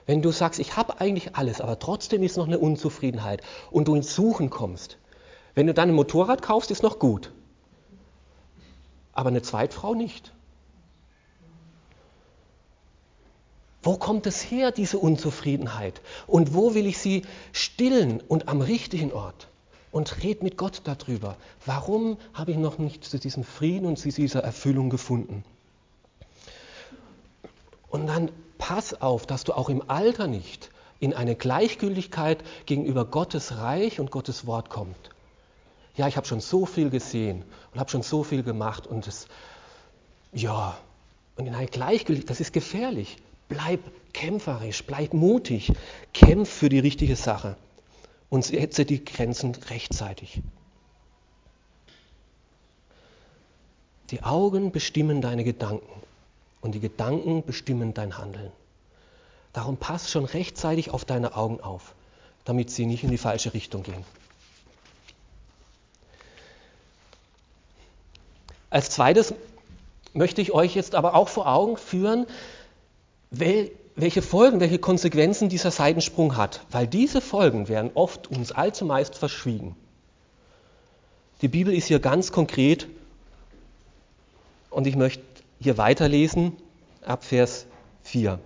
[0.06, 3.96] Wenn du sagst, ich habe eigentlich alles, aber trotzdem ist noch eine Unzufriedenheit und du
[3.96, 4.98] ins Suchen kommst.
[5.56, 7.32] Wenn du dann ein Motorrad kaufst, ist noch gut.
[9.14, 10.34] Aber eine Zweitfrau nicht.
[13.84, 16.02] Wo kommt es her, diese Unzufriedenheit?
[16.28, 19.48] Und wo will ich sie stillen und am richtigen Ort?
[19.92, 21.36] und red mit Gott darüber.
[21.66, 25.44] Warum habe ich noch nicht zu diesem Frieden und zu dieser Erfüllung gefunden?
[27.90, 33.58] Und dann pass auf, dass du auch im Alter nicht in eine Gleichgültigkeit gegenüber Gottes
[33.58, 35.10] Reich und Gottes Wort kommst.
[35.98, 39.28] Ja, ich habe schon so viel gesehen und habe schon so viel gemacht und es,
[40.32, 40.78] ja,
[41.36, 43.18] und in einer Gleichgültigkeit, das ist gefährlich.
[43.52, 43.82] Bleib
[44.14, 45.74] kämpferisch, bleib mutig,
[46.14, 47.58] kämpf für die richtige Sache
[48.30, 50.42] und setze die Grenzen rechtzeitig.
[54.10, 56.02] Die Augen bestimmen deine Gedanken
[56.62, 58.54] und die Gedanken bestimmen dein Handeln.
[59.52, 61.94] Darum pass schon rechtzeitig auf deine Augen auf,
[62.46, 64.06] damit sie nicht in die falsche Richtung gehen.
[68.70, 69.34] Als zweites
[70.14, 72.28] möchte ich euch jetzt aber auch vor Augen führen,
[73.32, 79.16] welche Folgen, welche Konsequenzen dieser Seitensprung hat, weil diese Folgen werden oft uns allzu meist
[79.16, 79.76] verschwiegen.
[81.42, 82.88] Die Bibel ist hier ganz konkret
[84.70, 85.24] und ich möchte
[85.60, 86.58] hier weiterlesen
[87.06, 87.66] ab Vers
[88.04, 88.40] 4.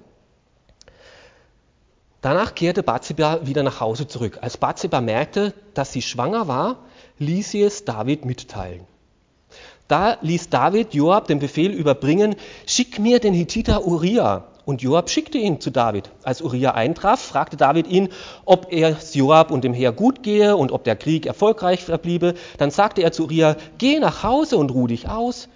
[2.22, 4.40] Danach kehrte Bathseba wieder nach Hause zurück.
[4.42, 6.80] Als Bathseba merkte, dass sie schwanger war,
[7.20, 8.88] ließ sie es David mitteilen.
[9.88, 14.48] Da ließ David Joab den Befehl überbringen, schick mir den Hittiter Uriah.
[14.66, 16.10] Und Joab schickte ihn zu David.
[16.24, 18.10] Als Uriah eintraf, fragte David ihn,
[18.46, 22.34] ob es Joab und dem Heer gut gehe und ob der Krieg erfolgreich verbliebe.
[22.58, 25.50] Dann sagte er zu Uriah, geh nach Hause und ruh dich aus.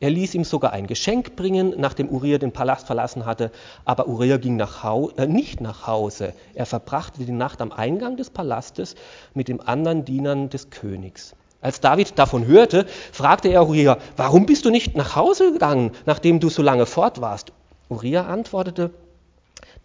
[0.00, 3.52] Er ließ ihm sogar ein Geschenk bringen, nachdem Uriah den Palast verlassen hatte.
[3.84, 4.84] Aber Uriah ging nach
[5.16, 6.32] äh, nicht nach Hause.
[6.54, 8.96] Er verbrachte die Nacht am Eingang des Palastes
[9.34, 11.36] mit den anderen Dienern des Königs.
[11.60, 16.40] Als David davon hörte, fragte er Uriah, warum bist du nicht nach Hause gegangen, nachdem
[16.40, 17.52] du so lange fort warst?
[17.88, 18.90] Uriah antwortete,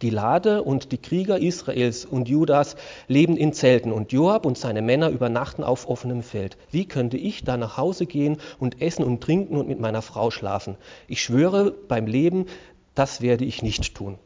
[0.02, 2.76] die Lade und die Krieger Israels und Judas
[3.08, 6.56] leben in Zelten und Joab und seine Männer übernachten auf offenem Feld.
[6.70, 10.30] Wie könnte ich da nach Hause gehen und essen und trinken und mit meiner Frau
[10.30, 10.76] schlafen?
[11.08, 12.46] Ich schwöre beim Leben,
[12.94, 14.18] das werde ich nicht tun.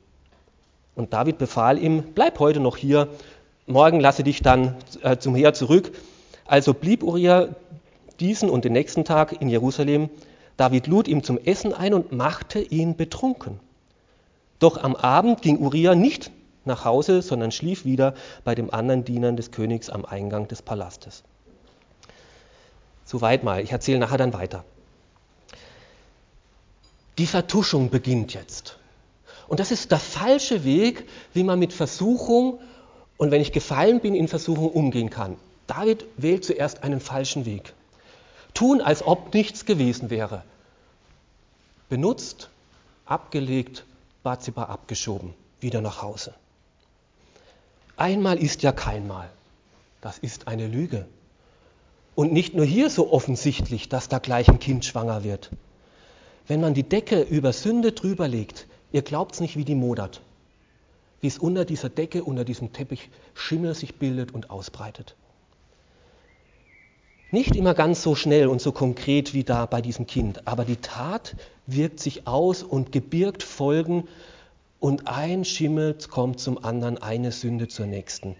[0.94, 3.08] Und David befahl ihm, bleib heute noch hier,
[3.66, 5.92] morgen lasse dich dann äh, zum Heer zurück
[6.52, 7.48] also blieb Uriah
[8.20, 10.10] diesen und den nächsten Tag in Jerusalem.
[10.62, 13.58] David lud ihm zum Essen ein und machte ihn betrunken.
[14.60, 16.30] Doch am Abend ging Uriah nicht
[16.64, 21.24] nach Hause, sondern schlief wieder bei den anderen Dienern des Königs am Eingang des Palastes.
[23.04, 24.64] Soweit mal, ich erzähle nachher dann weiter.
[27.18, 28.78] Die Vertuschung beginnt jetzt.
[29.48, 32.60] Und das ist der falsche Weg, wie man mit Versuchung
[33.16, 35.34] und wenn ich gefallen bin, in Versuchung umgehen kann.
[35.66, 37.74] David wählt zuerst einen falschen Weg.
[38.54, 40.44] Tun, als ob nichts gewesen wäre.
[41.92, 42.48] Benutzt,
[43.04, 43.84] abgelegt,
[44.22, 46.32] Bathseba abgeschoben, wieder nach Hause.
[47.98, 49.28] Einmal ist ja keinmal.
[50.00, 51.04] Das ist eine Lüge.
[52.14, 55.50] Und nicht nur hier so offensichtlich, dass da gleich ein Kind schwanger wird.
[56.46, 60.22] Wenn man die Decke über Sünde drüber legt, ihr glaubt es nicht, wie die modert.
[61.20, 65.14] Wie es unter dieser Decke, unter diesem Teppich Schimmel sich bildet und ausbreitet.
[67.32, 70.76] Nicht immer ganz so schnell und so konkret wie da bei diesem Kind, aber die
[70.76, 71.34] Tat
[71.66, 74.06] wirkt sich aus und gebirgt Folgen
[74.80, 78.36] und ein Schimmel kommt zum anderen, eine Sünde zur nächsten.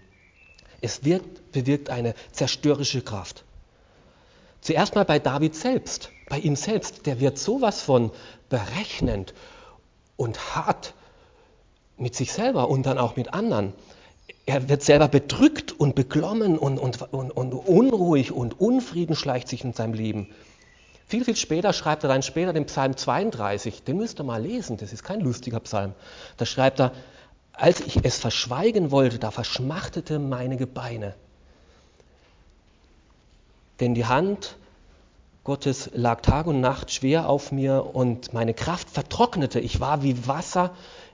[0.79, 3.45] Es wirkt, bewirkt eine zerstörerische Kraft.
[4.61, 8.11] Zuerst mal bei David selbst, bei ihm selbst, der wird sowas von
[8.47, 9.33] berechnend
[10.17, 10.93] und hart
[11.97, 13.73] mit sich selber und dann auch mit anderen
[14.45, 19.63] er wird selber bedrückt und beklommen und, und, und, und, unruhig und Unfrieden schleicht sich
[19.63, 20.29] in seinem Leben.
[21.07, 24.77] Viel, viel später schreibt er dann später den Psalm 32, den müsst ihr mal lesen,
[24.77, 25.93] das ist kein lustiger Psalm.
[26.37, 26.91] Da schreibt er,
[27.53, 31.13] als ich es verschweigen wollte, da verschmachtete meine Gebeine.
[33.79, 34.57] Denn die Hand
[35.43, 39.59] Gottes lag Tag und Nacht schwer auf mir und meine Kraft vertrocknete.
[39.59, 40.71] Ich war wie Wasser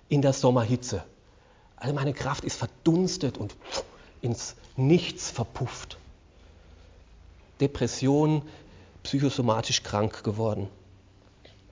[0.08, 1.04] in der Sommerhitze.
[1.80, 3.56] All meine Kraft ist verdunstet und
[4.22, 5.98] ins Nichts verpufft.
[7.62, 8.42] Depression,
[9.04, 10.68] psychosomatisch krank geworden.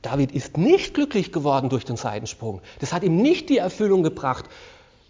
[0.02, 2.62] David ist nicht glücklich geworden durch den Seitensprung.
[2.80, 4.46] Das hat ihm nicht die Erfüllung gebracht,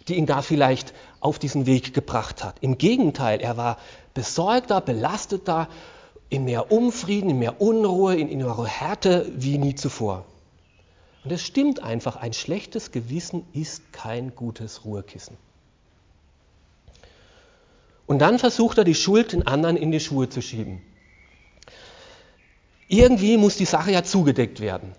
[0.08, 2.56] die ihn da vielleicht auf diesen Weg gebracht hat.
[2.60, 3.78] Im Gegenteil, er war
[4.14, 5.68] besorgter, belasteter,
[6.30, 10.24] in mehr Unfrieden, in mehr Unruhe, in innerer Härte wie nie zuvor.
[11.28, 15.36] Und es stimmt einfach, ein schlechtes Gewissen ist kein gutes Ruhekissen.
[18.06, 20.80] Und dann versucht er die Schuld den anderen in die Schuhe zu schieben.
[22.88, 24.94] Irgendwie muss die Sache ja zugedeckt werden.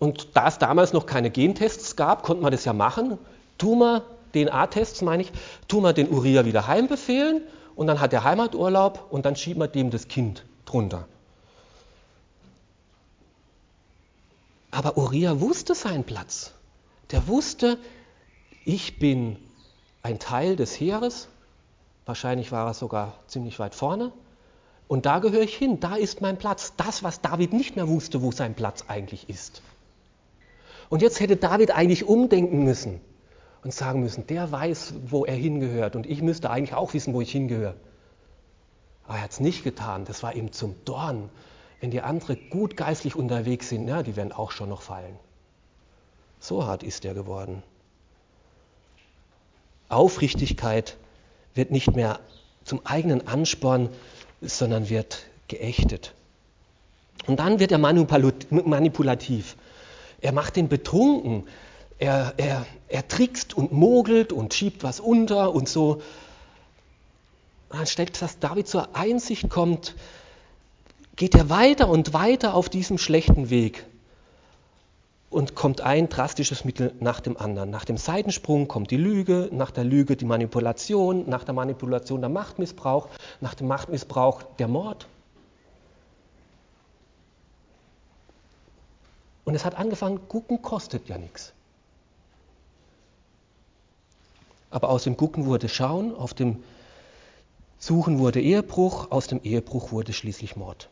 [0.00, 3.16] Und da es damals noch keine Gentests gab, konnte man das ja machen.
[3.58, 5.30] Tu mal DNA-Tests, meine ich,
[5.68, 7.42] tu mal den Uriah wieder heimbefehlen
[7.76, 11.06] und dann hat er Heimaturlaub und dann schiebt man dem das Kind drunter.
[14.70, 16.52] Aber Uriah wusste seinen Platz.
[17.10, 17.78] Der wusste,
[18.64, 19.36] ich bin
[20.02, 21.28] ein Teil des Heeres,
[22.06, 24.12] wahrscheinlich war er sogar ziemlich weit vorne,
[24.90, 26.72] und da gehöre ich hin, da ist mein Platz.
[26.76, 29.62] Das, was David nicht mehr wusste, wo sein Platz eigentlich ist.
[30.88, 33.00] Und jetzt hätte David eigentlich umdenken müssen
[33.62, 37.20] und sagen müssen, der weiß, wo er hingehört und ich müsste eigentlich auch wissen, wo
[37.20, 37.76] ich hingehöre.
[39.04, 41.30] Aber er hat es nicht getan, das war ihm zum Dorn.
[41.80, 45.18] Wenn die anderen gut geistlich unterwegs sind, ja, die werden auch schon noch fallen.
[46.38, 47.62] So hart ist er geworden.
[49.88, 50.96] Aufrichtigkeit
[51.54, 52.20] wird nicht mehr
[52.64, 53.88] zum eigenen Ansporn,
[54.40, 56.14] sondern wird geächtet.
[57.26, 59.56] Und dann wird er manipulativ.
[60.20, 61.46] Er macht den betrunken.
[61.98, 66.00] Er, er, er trickst und mogelt und schiebt was unter und so.
[67.68, 69.94] Anstatt dass David zur Einsicht kommt,
[71.20, 73.84] geht er weiter und weiter auf diesem schlechten Weg
[75.28, 77.68] und kommt ein drastisches Mittel nach dem anderen.
[77.68, 82.30] Nach dem Seitensprung kommt die Lüge, nach der Lüge die Manipulation, nach der Manipulation der
[82.30, 83.08] Machtmissbrauch,
[83.42, 85.08] nach dem Machtmissbrauch der Mord.
[89.44, 91.52] Und es hat angefangen, gucken kostet ja nichts.
[94.70, 96.64] Aber aus dem Gucken wurde Schauen, auf dem
[97.78, 100.88] Suchen wurde Ehebruch, aus dem Ehebruch wurde schließlich Mord.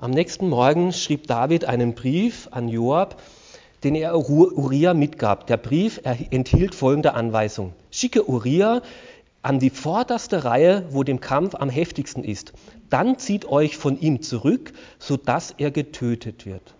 [0.00, 3.22] Am nächsten Morgen schrieb David einen Brief an Joab,
[3.84, 5.46] den er Uriah mitgab.
[5.46, 7.74] Der Brief enthielt folgende Anweisung.
[7.92, 8.82] Schicke Uriah
[9.42, 12.52] an die vorderste Reihe, wo dem Kampf am heftigsten ist.
[12.90, 16.74] Dann zieht euch von ihm zurück, sodass er getötet wird.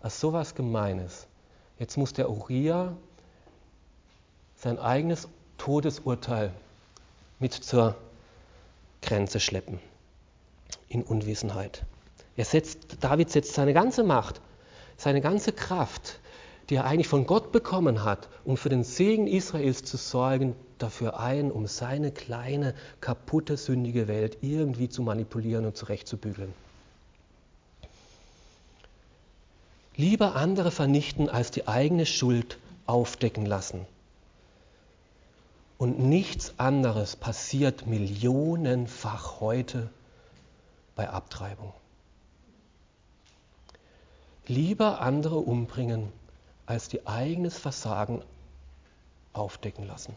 [0.00, 1.28] Als sowas Gemeines.
[1.78, 2.96] Jetzt muss der Uriah
[4.56, 6.52] sein eigenes Todesurteil
[7.38, 7.94] mit zur
[9.02, 9.78] Grenze schleppen
[10.88, 11.84] in Unwissenheit.
[12.36, 14.40] Er setzt, David setzt seine ganze Macht,
[14.96, 16.20] seine ganze Kraft,
[16.70, 21.18] die er eigentlich von Gott bekommen hat, um für den Segen Israels zu sorgen, dafür
[21.18, 26.52] ein, um seine kleine, kaputte, sündige Welt irgendwie zu manipulieren und zurechtzubügeln.
[29.96, 33.84] Lieber andere vernichten, als die eigene Schuld aufdecken lassen.
[35.76, 39.90] Und nichts anderes passiert millionenfach heute
[40.98, 41.72] bei Abtreibung.
[44.48, 46.12] Lieber andere umbringen,
[46.66, 48.20] als die eigenes Versagen
[49.32, 50.16] aufdecken lassen.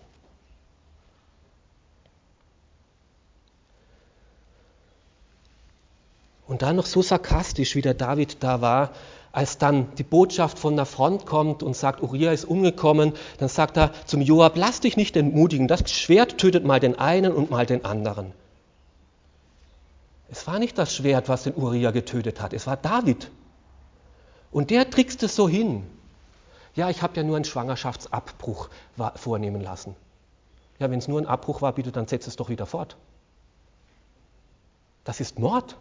[6.48, 8.90] Und dann noch so sarkastisch, wie der David da war,
[9.32, 13.78] als dann die Botschaft von der Front kommt und sagt, Uriah ist umgekommen, dann sagt
[13.78, 17.68] er zum Joab, lass dich nicht entmutigen, das Schwert tötet mal den einen und mal
[17.68, 18.34] den anderen.
[20.32, 23.30] Es war nicht das Schwert, was den Uriah getötet hat, es war David.
[24.50, 25.86] Und der trickst es so hin.
[26.74, 28.70] Ja, ich habe ja nur einen Schwangerschaftsabbruch
[29.16, 29.94] vornehmen lassen.
[30.80, 32.96] Ja, wenn es nur ein Abbruch war, bitte, dann setz es doch wieder fort.
[35.04, 35.76] Das ist Mord.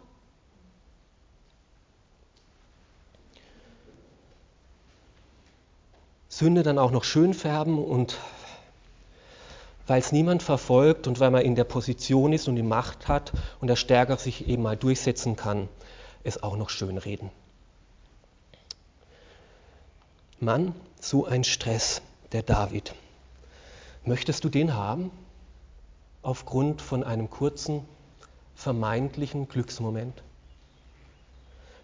[6.27, 8.17] Sünde dann auch noch schön färben und
[9.87, 13.33] weil es niemand verfolgt und weil man in der Position ist und die Macht hat
[13.59, 15.67] und der Stärker sich eben mal durchsetzen kann,
[16.23, 17.31] es auch noch schön reden.
[20.39, 22.95] Mann, so ein Stress, der David.
[24.05, 25.11] Möchtest du den haben?
[26.23, 27.85] Aufgrund von einem kurzen,
[28.55, 30.23] vermeintlichen Glücksmoment?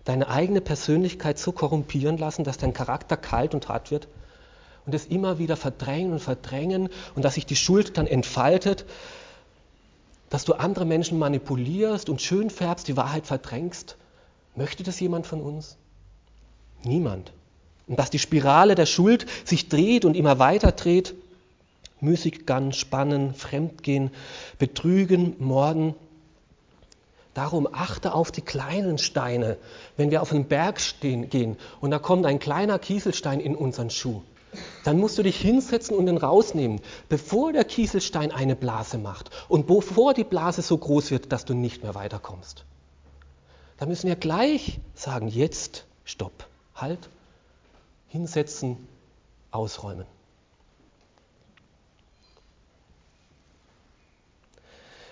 [0.06, 4.08] Deine eigene Persönlichkeit so korrumpieren lassen, dass dein Charakter kalt und hart wird?
[4.88, 8.86] Und das immer wieder verdrängen und verdrängen und dass sich die Schuld dann entfaltet,
[10.30, 13.98] dass du andere Menschen manipulierst und schön färbst, die Wahrheit verdrängst.
[14.56, 15.76] Möchte das jemand von uns?
[16.84, 17.34] Niemand.
[17.86, 21.16] Und dass die Spirale der Schuld sich dreht und immer weiter dreht.
[22.00, 24.12] Müßiggern, Spannen, Fremdgehen,
[24.58, 25.96] Betrügen, Morden.
[27.34, 29.58] Darum achte auf die kleinen Steine,
[29.98, 33.90] wenn wir auf den Berg stehen, gehen und da kommt ein kleiner Kieselstein in unseren
[33.90, 34.22] Schuh
[34.84, 39.68] dann musst du dich hinsetzen und ihn rausnehmen, bevor der Kieselstein eine Blase macht und
[39.68, 42.66] bevor die Blase so groß wird, dass du nicht mehr weiterkommst.
[43.78, 47.10] Da müssen wir gleich sagen, jetzt, stopp, halt,
[48.08, 48.78] hinsetzen,
[49.52, 50.06] ausräumen.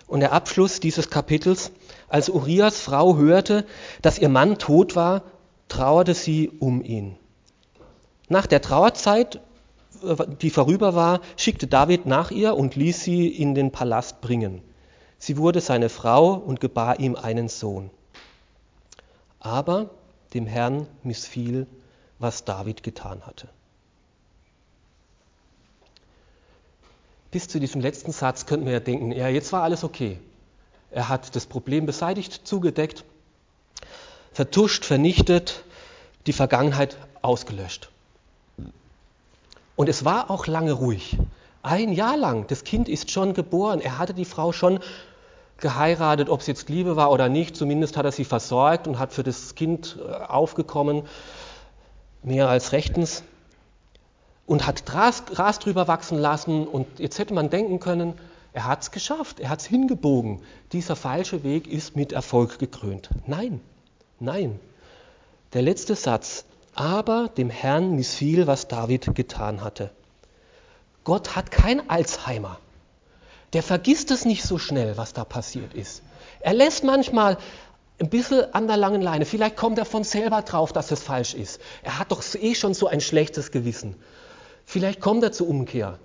[0.07, 1.71] Und der Abschluss dieses Kapitels,
[2.07, 3.65] als Urias Frau hörte,
[4.01, 5.23] dass ihr Mann tot war,
[5.67, 7.17] trauerte sie um ihn.
[8.30, 9.39] Nach der Trauerzeit
[10.41, 14.61] die vorüber war, schickte David nach ihr und ließ sie in den Palast bringen.
[15.17, 17.89] Sie wurde seine Frau und gebar ihm einen Sohn.
[19.39, 19.89] Aber
[20.34, 21.67] dem Herrn missfiel,
[22.19, 23.47] was David getan hatte.
[27.32, 30.19] Bis zu diesem letzten Satz könnten wir ja denken, ja, jetzt war alles okay.
[30.91, 33.03] Er hat das Problem beseitigt, zugedeckt,
[34.32, 35.63] vertuscht, vernichtet,
[36.28, 37.89] die Vergangenheit ausgelöscht.
[39.76, 41.17] Und es war auch lange ruhig.
[41.61, 42.47] Ein Jahr lang.
[42.47, 43.82] Das Kind ist schon geboren.
[43.82, 44.80] Er hatte die Frau schon
[45.57, 47.55] geheiratet, ob es jetzt Liebe war oder nicht.
[47.55, 51.03] Zumindest hat er sie versorgt und hat für das Kind äh, aufgekommen,
[52.23, 53.23] mehr als rechtens.
[54.45, 56.67] Und hat Gras, Gras drüber wachsen lassen.
[56.67, 58.13] Und jetzt hätte man denken können,
[58.53, 60.41] er hat es geschafft, er hat es hingebogen.
[60.71, 63.09] Dieser falsche Weg ist mit Erfolg gekrönt.
[63.28, 63.59] Nein,
[64.19, 64.59] nein.
[65.53, 66.45] Der letzte Satz,
[66.76, 69.91] aber dem Herrn missfiel, was David getan hatte.
[71.03, 72.59] Gott hat kein Alzheimer.
[73.53, 76.03] Der vergisst es nicht so schnell, was da passiert ist.
[76.41, 77.38] Er lässt manchmal
[77.99, 79.26] ein bisschen an der langen Leine.
[79.26, 81.61] Vielleicht kommt er von selber drauf, dass es falsch ist.
[81.82, 83.95] Er hat doch eh schon so ein schlechtes Gewissen.
[84.65, 85.99] Vielleicht kommt er zur Umkehr.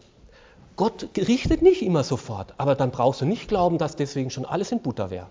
[0.77, 4.71] Gott richtet nicht immer sofort, aber dann brauchst du nicht glauben, dass deswegen schon alles
[4.71, 5.27] in Butter wäre.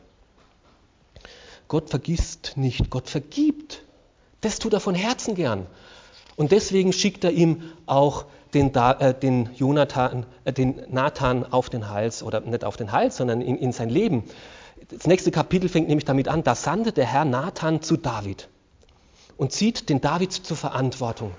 [1.68, 3.84] Gott vergisst nicht, Gott vergibt.
[4.42, 5.68] Das tut er von Herzen gern.
[6.36, 11.90] Und deswegen schickt er ihm auch den, äh, den, Jonathan, äh, den Nathan auf den
[11.90, 14.24] Hals, oder nicht auf den Hals, sondern in, in sein Leben.
[14.90, 18.48] Das nächste Kapitel fängt nämlich damit an, da sandte der Herr Nathan zu David
[19.38, 21.32] und zieht den David zur Verantwortung.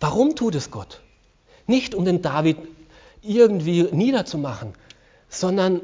[0.00, 1.00] Warum tut es Gott?
[1.66, 2.56] Nicht um den David
[3.22, 4.74] irgendwie niederzumachen,
[5.28, 5.80] sondern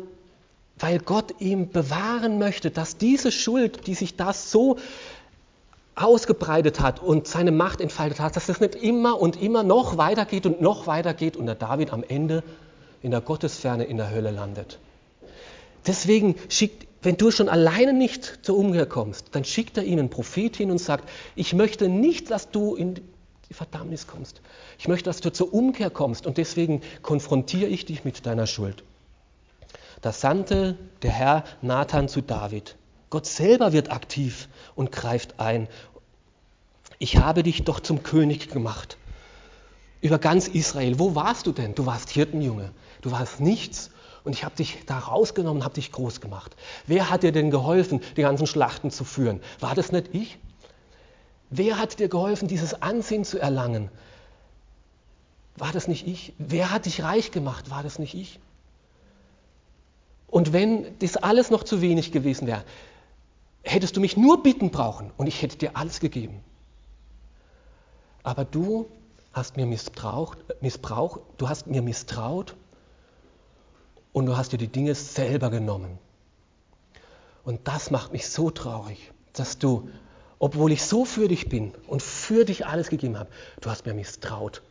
[0.79, 4.79] weil Gott ihm bewahren möchte, dass diese Schuld, die sich da so
[5.95, 10.47] ausgebreitet hat und seine Macht entfaltet hat, dass das nicht immer und immer noch weitergeht
[10.47, 12.43] und noch weitergeht und der David am Ende
[13.03, 14.79] in der Gottesferne in der Hölle landet.
[15.87, 20.11] Deswegen schickt, wenn du schon alleine nicht zur Umkehr kommst, dann schickt er ihm einen
[20.11, 22.95] Prophet hin und sagt, ich möchte nicht, dass du in
[23.49, 24.41] die Verdammnis kommst.
[24.79, 28.83] Ich möchte, dass du zur Umkehr kommst und deswegen konfrontiere ich dich mit deiner Schuld.
[30.05, 32.77] Da sandte der Herr Nathan zu David.
[33.09, 35.67] Gott selber wird aktiv und greift ein.
[36.99, 38.99] Ich habe dich doch zum König gemacht
[40.03, 40.99] über ganz Israel.
[40.99, 41.75] Wo warst du denn?
[41.75, 42.73] Du warst Hirtenjunge.
[43.01, 43.91] Du warst nichts.
[44.25, 46.55] Und ich habe dich da rausgenommen, habe dich groß gemacht.
[46.87, 49.41] Wer hat dir denn geholfen, die ganzen Schlachten zu führen?
[49.59, 50.37] War das nicht ich?
[51.49, 53.89] Wer hat dir geholfen, dieses Ansehen zu erlangen?
[55.57, 56.35] War das nicht ich?
[56.37, 57.71] Wer hat dich reich gemacht?
[57.71, 58.39] War das nicht ich?
[60.35, 62.65] Und wenn das alles noch zu wenig gewesen wäre,
[63.63, 66.43] hättest du mich nur bitten brauchen und ich hätte dir alles gegeben.
[68.25, 68.87] Aber du
[69.33, 72.57] hast mir missbraucht, missbraucht, du hast mir misstraut
[74.13, 76.01] und du hast dir die Dinge selber genommen.
[77.45, 79.89] Und das macht mich so traurig, dass du,
[80.41, 83.31] obwohl ich so für dich bin und für dich alles gegeben habe,
[83.61, 84.63] du hast mir misstraut,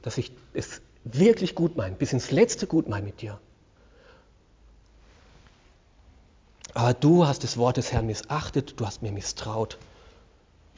[0.00, 3.38] dass ich es wirklich gut meine, bis ins letzte gut meine mit dir.
[6.74, 9.78] Aber du hast das Wort des Herrn missachtet, du hast mir misstraut.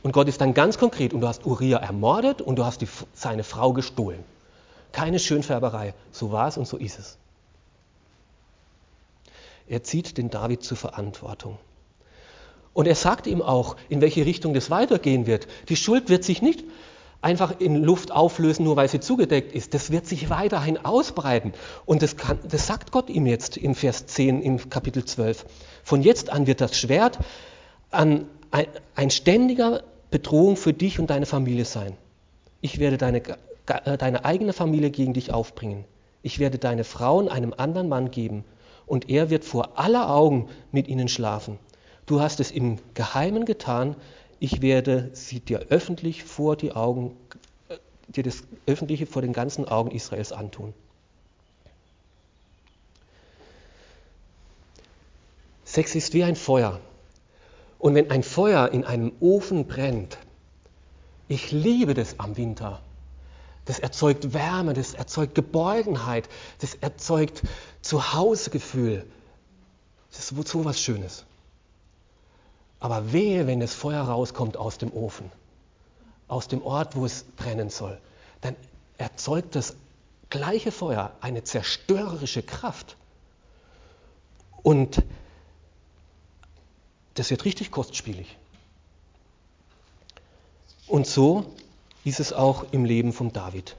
[0.02, 2.88] Und Gott ist dann ganz konkret und du hast Uriah ermordet und du hast die,
[3.14, 4.22] seine Frau gestohlen.
[4.92, 7.16] Keine Schönfärberei, so war es und so ist es.
[9.66, 11.58] Er zieht den David zur Verantwortung.
[12.74, 15.46] Und er sagt ihm auch, in welche Richtung das weitergehen wird.
[15.68, 16.64] Die Schuld wird sich nicht
[17.24, 19.72] einfach in Luft auflösen, nur weil sie zugedeckt ist.
[19.72, 21.54] Das wird sich weiterhin ausbreiten.
[21.86, 25.46] Und das, kann, das sagt Gott ihm jetzt im Vers 10 im Kapitel 12.
[25.82, 27.18] Von jetzt an wird das Schwert
[27.90, 28.26] ein,
[28.94, 31.96] ein ständiger Bedrohung für dich und deine Familie sein.
[32.60, 33.22] Ich werde deine,
[33.66, 35.84] äh, deine eigene Familie gegen dich aufbringen.
[36.22, 38.44] Ich werde deine Frauen einem anderen Mann geben
[38.86, 41.58] und er wird vor aller Augen mit ihnen schlafen.
[42.06, 43.96] Du hast es im Geheimen getan,
[44.44, 47.16] ich werde sie dir öffentlich vor die Augen,
[47.70, 47.78] äh,
[48.08, 50.74] dir das Öffentliche vor den ganzen Augen Israels antun.
[55.64, 56.78] Sex ist wie ein Feuer.
[57.78, 60.18] Und wenn ein Feuer in einem Ofen brennt,
[61.26, 62.82] ich liebe das am Winter.
[63.64, 66.28] Das erzeugt Wärme, das erzeugt Geborgenheit,
[66.58, 67.42] das erzeugt
[67.80, 69.06] Zuhausegefühl.
[70.10, 71.24] Das ist so was Schönes.
[72.84, 75.32] Aber wehe, wenn das Feuer rauskommt aus dem Ofen,
[76.28, 77.98] aus dem Ort, wo es brennen soll,
[78.42, 78.54] dann
[78.98, 79.74] erzeugt das
[80.28, 82.98] gleiche Feuer eine zerstörerische Kraft.
[84.62, 85.02] Und
[87.14, 88.36] das wird richtig kostspielig.
[90.86, 91.54] Und so
[92.04, 93.76] ist es auch im Leben von David.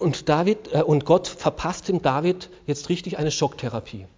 [0.00, 4.08] Und, David, äh, und Gott verpasst dem David jetzt richtig eine Schocktherapie.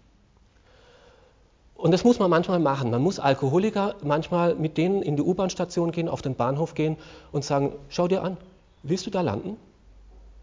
[1.74, 2.90] Und das muss man manchmal machen.
[2.90, 6.96] Man muss Alkoholiker manchmal mit denen in die U-Bahn-Station gehen, auf den Bahnhof gehen
[7.32, 8.36] und sagen, schau dir an,
[8.82, 9.56] willst du da landen?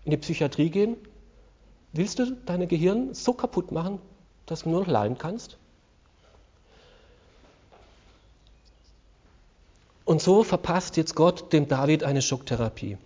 [0.04, 0.98] In die Psychiatrie gehen?
[1.94, 4.00] Willst du dein Gehirn so kaputt machen,
[4.46, 5.58] dass du nur noch lallen kannst?
[10.06, 12.98] Und so verpasst jetzt Gott dem David eine Schocktherapie.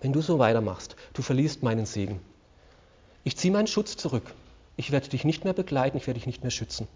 [0.00, 2.20] Wenn du so weitermachst, du verlierst meinen Segen.
[3.24, 4.34] Ich ziehe meinen Schutz zurück.
[4.76, 6.86] Ich werde dich nicht mehr begleiten, ich werde dich nicht mehr schützen.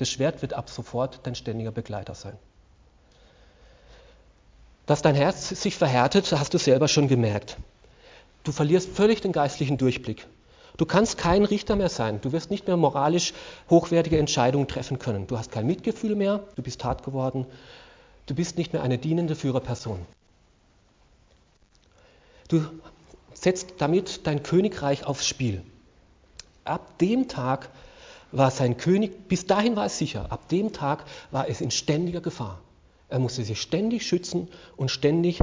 [0.00, 2.32] Das Schwert wird ab sofort dein ständiger Begleiter sein.
[4.86, 7.58] Dass dein Herz sich verhärtet, hast du selber schon gemerkt.
[8.42, 10.26] Du verlierst völlig den geistlichen Durchblick.
[10.78, 12.18] Du kannst kein Richter mehr sein.
[12.22, 13.34] Du wirst nicht mehr moralisch
[13.68, 15.26] hochwertige Entscheidungen treffen können.
[15.26, 16.44] Du hast kein Mitgefühl mehr.
[16.56, 17.44] Du bist hart geworden.
[18.24, 20.06] Du bist nicht mehr eine dienende Führerperson.
[22.48, 22.64] Du
[23.34, 25.62] setzt damit dein Königreich aufs Spiel.
[26.64, 27.68] Ab dem Tag
[28.32, 32.20] war sein König, bis dahin war es sicher, ab dem Tag war es in ständiger
[32.20, 32.60] Gefahr.
[33.08, 35.40] Er musste sich ständig schützen und ständig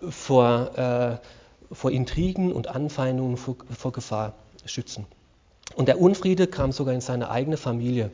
[0.00, 4.34] vor, äh, vor Intrigen und Anfeindungen, vor, vor Gefahr
[4.66, 5.06] schützen.
[5.76, 8.10] Und der Unfriede kam sogar in seine eigene Familie.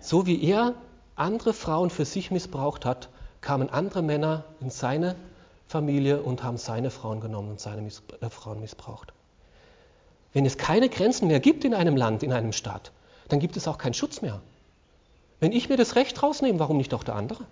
[0.00, 0.74] So wie er
[1.14, 3.08] andere Frauen für sich missbraucht hat,
[3.40, 5.16] kamen andere Männer in seine
[5.66, 9.12] Familie und haben seine Frauen genommen und seine Miss äh, Frauen missbraucht.
[10.36, 12.92] Wenn es keine Grenzen mehr gibt in einem Land, in einem Staat,
[13.28, 14.42] dann gibt es auch keinen Schutz mehr.
[15.40, 17.46] Wenn ich mir das Recht rausnehme, warum nicht auch der andere?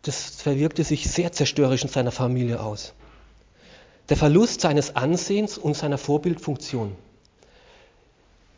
[0.00, 2.94] Das verwirkte sich sehr zerstörerisch in seiner Familie aus.
[4.08, 6.96] Der Verlust seines Ansehens und seiner Vorbildfunktion.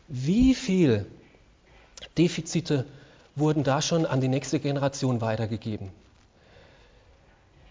[0.07, 1.07] Wie viel
[2.17, 2.85] Defizite
[3.35, 5.91] wurden da schon an die nächste Generation weitergegeben?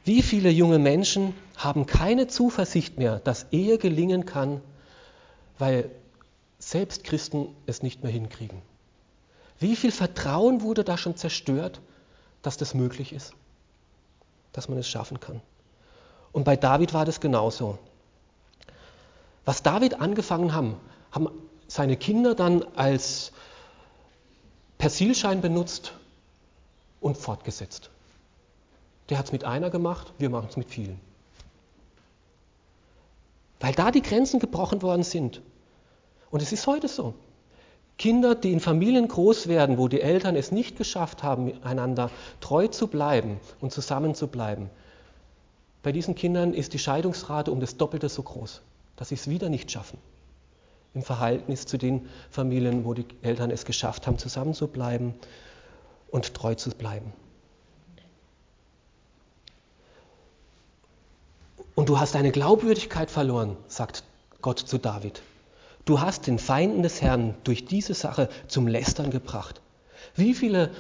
[0.04, 4.60] Wie viele junge Menschen haben keine Zuversicht mehr, dass Ehe gelingen kann,
[5.58, 5.90] weil
[6.58, 8.60] selbst Christen es nicht mehr hinkriegen?
[9.58, 11.80] Wie viel Vertrauen wurde da schon zerstört,
[12.42, 13.32] dass das möglich ist,
[14.52, 15.40] dass man es schaffen kann?
[16.32, 17.78] Und bei David war das genauso.
[19.46, 20.76] Was David angefangen haben,
[21.12, 21.28] haben
[21.66, 23.32] seine Kinder dann als
[24.76, 25.94] Persilschein benutzt
[27.00, 27.90] und fortgesetzt.
[29.08, 31.00] Der hat es mit einer gemacht, wir machen es mit vielen.
[33.60, 35.40] Weil da die Grenzen gebrochen worden sind.
[36.30, 37.14] Und es ist heute so.
[37.96, 42.66] Kinder, die in Familien groß werden, wo die Eltern es nicht geschafft haben, einander treu
[42.66, 44.68] zu bleiben und zusammen zu bleiben,
[45.84, 48.62] bei diesen Kindern ist die Scheidungsrate um das Doppelte so groß,
[48.96, 49.98] dass sie es wieder nicht schaffen.
[50.94, 55.14] Im Verhältnis zu den Familien, wo die Eltern es geschafft haben, zusammen zu bleiben
[56.10, 57.12] und treu zu bleiben.
[61.74, 64.04] Und du hast deine Glaubwürdigkeit verloren, sagt
[64.42, 65.22] Gott zu David.
[65.84, 69.60] Du hast den Feinden des Herrn durch diese Sache zum Lästern gebracht.
[70.14, 70.70] Wie viele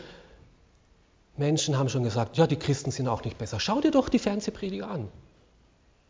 [1.36, 3.58] Menschen haben schon gesagt, ja, die Christen sind auch nicht besser.
[3.58, 5.08] Schau dir doch die Fernsehprediger an.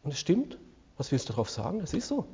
[0.03, 0.59] Und es stimmt.
[0.97, 1.81] Was willst du darauf sagen?
[1.81, 2.27] Das ist so.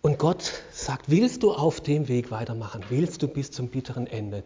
[0.00, 2.84] Und Gott sagt, willst du auf dem Weg weitermachen?
[2.88, 4.44] Willst du bis zum bitteren Ende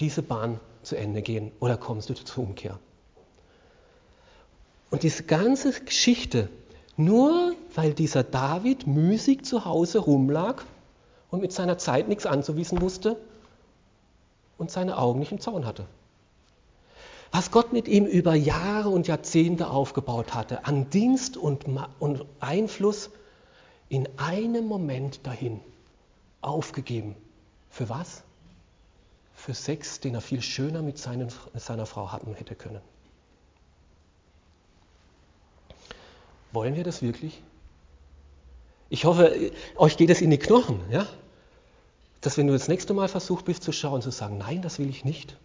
[0.00, 2.78] diese Bahn zu Ende gehen oder kommst du zur Umkehr?
[4.90, 6.48] Und diese ganze Geschichte,
[6.96, 10.62] nur weil dieser David müßig zu Hause rumlag
[11.30, 13.16] und mit seiner Zeit nichts anzuwiesen wusste
[14.58, 15.86] und seine Augen nicht im Zaun hatte.
[17.32, 21.64] Was Gott mit ihm über Jahre und Jahrzehnte aufgebaut hatte, an Dienst und,
[22.00, 23.10] und Einfluss,
[23.88, 25.60] in einem Moment dahin
[26.40, 27.14] aufgegeben.
[27.68, 28.22] Für was?
[29.40, 32.82] Für Sex, den er viel schöner mit, seinen, mit seiner Frau haben hätte können.
[36.52, 37.42] Wollen wir das wirklich?
[38.90, 41.06] Ich hoffe, euch geht es in die Knochen, ja?
[42.20, 44.90] dass wenn du das nächste Mal versucht bist zu schauen, zu sagen, nein, das will
[44.90, 45.36] ich nicht.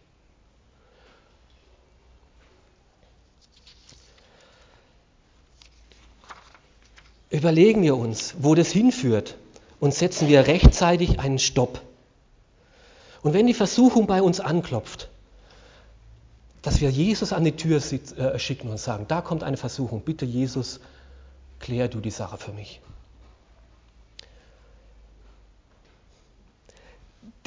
[7.30, 9.38] Überlegen wir uns, wo das hinführt
[9.80, 11.82] und setzen wir rechtzeitig einen Stopp.
[13.26, 15.10] Und wenn die Versuchung bei uns anklopft,
[16.62, 20.26] dass wir Jesus an die Tür äh, schicken und sagen, da kommt eine Versuchung, bitte
[20.26, 20.80] Jesus,
[21.60, 22.82] klär du die Sache für mich.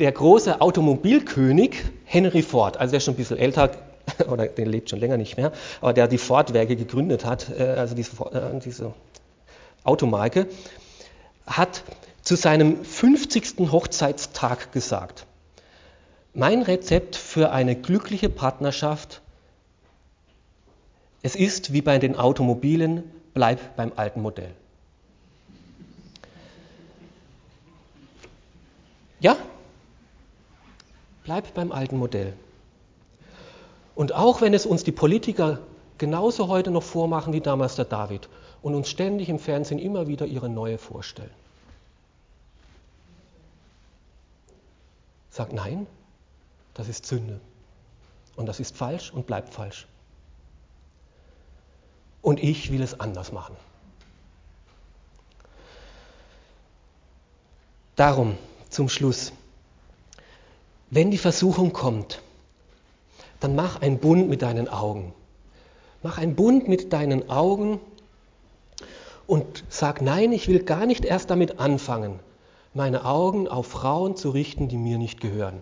[0.00, 1.76] Der große Automobilkönig
[2.06, 3.70] Henry Ford, also der ist schon ein bisschen älter,
[4.28, 7.94] oder der lebt schon länger nicht mehr, aber der die Ford-Werke gegründet hat, äh, also
[7.94, 8.94] diese, äh, diese
[9.84, 10.48] Automarke,
[11.46, 11.84] hat
[12.22, 13.70] zu seinem 50.
[13.70, 15.24] Hochzeitstag gesagt,
[16.34, 19.22] mein Rezept für eine glückliche Partnerschaft,
[21.22, 23.02] es ist wie bei den Automobilen,
[23.34, 24.54] bleib beim alten Modell.
[29.20, 29.36] Ja,
[31.24, 32.34] bleib beim alten Modell.
[33.96, 35.58] Und auch wenn es uns die Politiker
[35.98, 38.28] genauso heute noch vormachen wie damals der David
[38.62, 41.30] und uns ständig im Fernsehen immer wieder ihre neue vorstellen.
[45.30, 45.88] Sag nein,
[46.78, 47.40] das ist Sünde.
[48.36, 49.88] Und das ist falsch und bleibt falsch.
[52.22, 53.56] Und ich will es anders machen.
[57.96, 58.38] Darum
[58.70, 59.32] zum Schluss,
[60.90, 62.22] wenn die Versuchung kommt,
[63.40, 65.12] dann mach einen Bund mit deinen Augen.
[66.04, 67.80] Mach einen Bund mit deinen Augen
[69.26, 72.20] und sag, nein, ich will gar nicht erst damit anfangen,
[72.72, 75.60] meine Augen auf Frauen zu richten, die mir nicht gehören.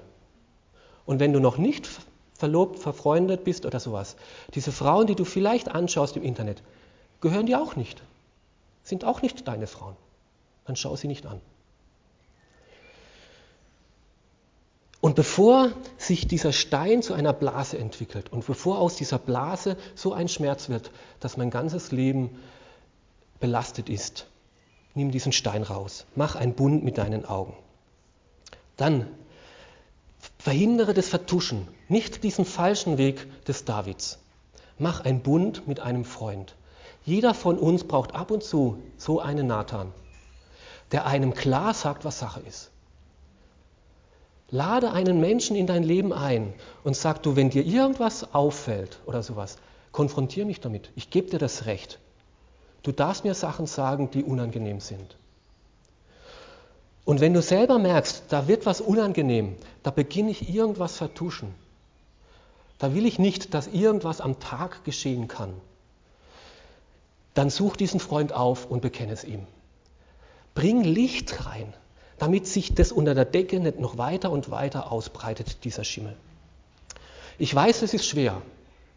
[1.07, 1.88] Und wenn du noch nicht
[2.34, 4.16] verlobt, verfreundet bist oder sowas,
[4.54, 6.62] diese Frauen, die du vielleicht anschaust im Internet,
[7.20, 8.02] gehören dir auch nicht,
[8.82, 9.96] sind auch nicht deine Frauen.
[10.66, 11.40] Dann schau sie nicht an.
[15.00, 20.12] Und bevor sich dieser Stein zu einer Blase entwickelt und bevor aus dieser Blase so
[20.12, 20.90] ein Schmerz wird,
[21.20, 22.40] dass mein ganzes Leben
[23.38, 24.26] belastet ist,
[24.94, 27.54] nimm diesen Stein raus, mach einen Bund mit deinen Augen.
[28.76, 29.07] Dann
[30.47, 34.20] verhindere das Vertuschen, nicht diesen falschen Weg des Davids.
[34.78, 36.55] Mach einen Bund mit einem Freund.
[37.05, 39.92] Jeder von uns braucht ab und zu so einen Nathan,
[40.92, 42.70] der einem klar sagt, was Sache ist.
[44.49, 49.24] Lade einen Menschen in dein Leben ein und sag du, wenn dir irgendwas auffällt oder
[49.24, 49.57] sowas,
[49.90, 50.92] konfrontier mich damit.
[50.94, 51.99] Ich gebe dir das Recht.
[52.84, 55.16] Du darfst mir Sachen sagen, die unangenehm sind.
[57.07, 61.54] Und wenn du selber merkst, da wird was unangenehm, da beginne ich irgendwas vertuschen.
[62.78, 65.54] Da will ich nicht, dass irgendwas am Tag geschehen kann.
[67.32, 69.46] Dann such diesen Freund auf und bekenne es ihm.
[70.54, 71.72] Bring Licht rein
[72.18, 76.16] damit sich das unter der Decke nicht noch weiter und weiter ausbreitet, dieser Schimmel.
[77.38, 78.40] Ich weiß, es ist schwer.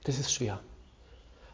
[0.05, 0.60] Das ist schwer.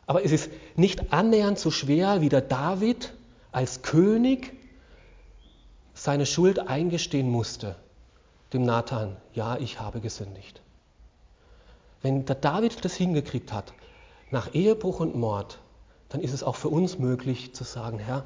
[0.06, 3.14] Aber es ist nicht annähernd so schwer, wie der David
[3.52, 4.54] als König
[5.96, 7.76] seine Schuld eingestehen musste,
[8.54, 10.62] dem Nathan, ja, ich habe gesündigt.
[12.02, 13.74] Wenn der David das hingekriegt hat,
[14.30, 15.60] nach Ehebruch und Mord,
[16.10, 18.26] dann ist es auch für uns möglich zu sagen, Herr,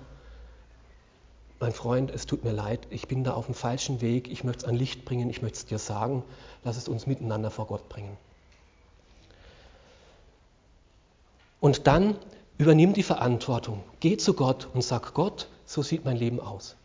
[1.59, 4.63] mein Freund, es tut mir leid, ich bin da auf dem falschen Weg, ich möchte
[4.63, 6.23] es an Licht bringen, ich möchte es dir sagen,
[6.63, 8.17] lass es uns miteinander vor Gott bringen.
[11.59, 12.17] Und dann
[12.57, 16.75] übernimm die Verantwortung, geh zu Gott und sag Gott, so sieht mein Leben aus.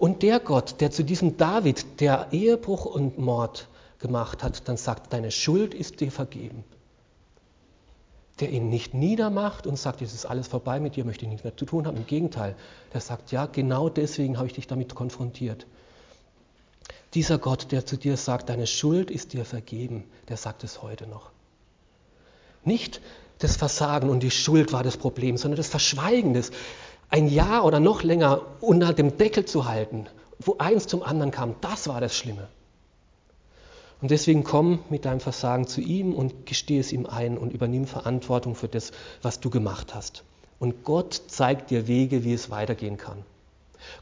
[0.00, 3.68] Und der Gott, der zu diesem David, der Ehebruch und Mord
[4.00, 6.64] gemacht hat, dann sagt, deine Schuld ist dir vergeben
[8.40, 11.44] der ihn nicht niedermacht und sagt, es ist alles vorbei, mit dir möchte ich nichts
[11.44, 11.96] mehr zu tun haben.
[11.96, 12.56] Im Gegenteil,
[12.92, 15.66] der sagt, ja, genau deswegen habe ich dich damit konfrontiert.
[17.14, 21.06] Dieser Gott, der zu dir sagt, deine Schuld ist dir vergeben, der sagt es heute
[21.06, 21.30] noch.
[22.64, 23.00] Nicht
[23.38, 26.50] das Versagen und die Schuld war das Problem, sondern das Verschweigen, das
[27.10, 30.06] ein Jahr oder noch länger unter dem Deckel zu halten,
[30.38, 32.48] wo eins zum anderen kam, das war das Schlimme.
[34.00, 37.86] Und deswegen komm mit deinem Versagen zu ihm und gestehe es ihm ein und übernimm
[37.86, 40.24] Verantwortung für das, was du gemacht hast.
[40.58, 43.24] Und Gott zeigt dir Wege, wie es weitergehen kann.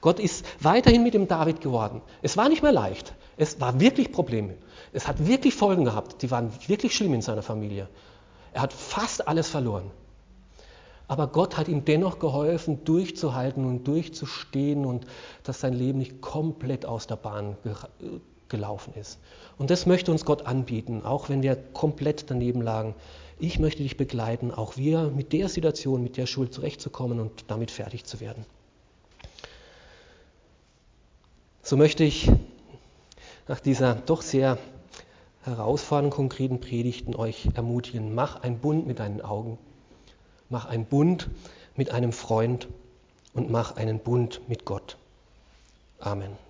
[0.01, 2.03] Gott ist weiterhin mit dem David geworden.
[2.23, 3.15] Es war nicht mehr leicht.
[3.37, 4.55] Es war wirklich Probleme.
[4.93, 6.23] Es hat wirklich Folgen gehabt.
[6.23, 7.89] Die waren wirklich schlimm in seiner Familie.
[8.53, 9.91] Er hat fast alles verloren.
[11.09, 15.07] Aber Gott hat ihm dennoch geholfen, durchzuhalten und durchzustehen und
[15.43, 17.57] dass sein Leben nicht komplett aus der Bahn
[18.49, 19.19] gelaufen ist.
[19.57, 22.95] Und das möchte uns Gott anbieten, auch wenn wir komplett daneben lagen.
[23.39, 27.71] Ich möchte dich begleiten, auch wir mit der Situation, mit der Schuld zurechtzukommen und damit
[27.71, 28.45] fertig zu werden.
[31.63, 32.31] So möchte ich
[33.47, 34.59] nach dieser doch sehr
[35.43, 39.59] herausfordernden, konkreten Predigten euch ermutigen, mach einen Bund mit deinen Augen,
[40.49, 41.29] mach einen Bund
[41.77, 42.69] mit einem Freund
[43.35, 44.97] und mach einen Bund mit Gott.
[46.01, 46.48] Amen.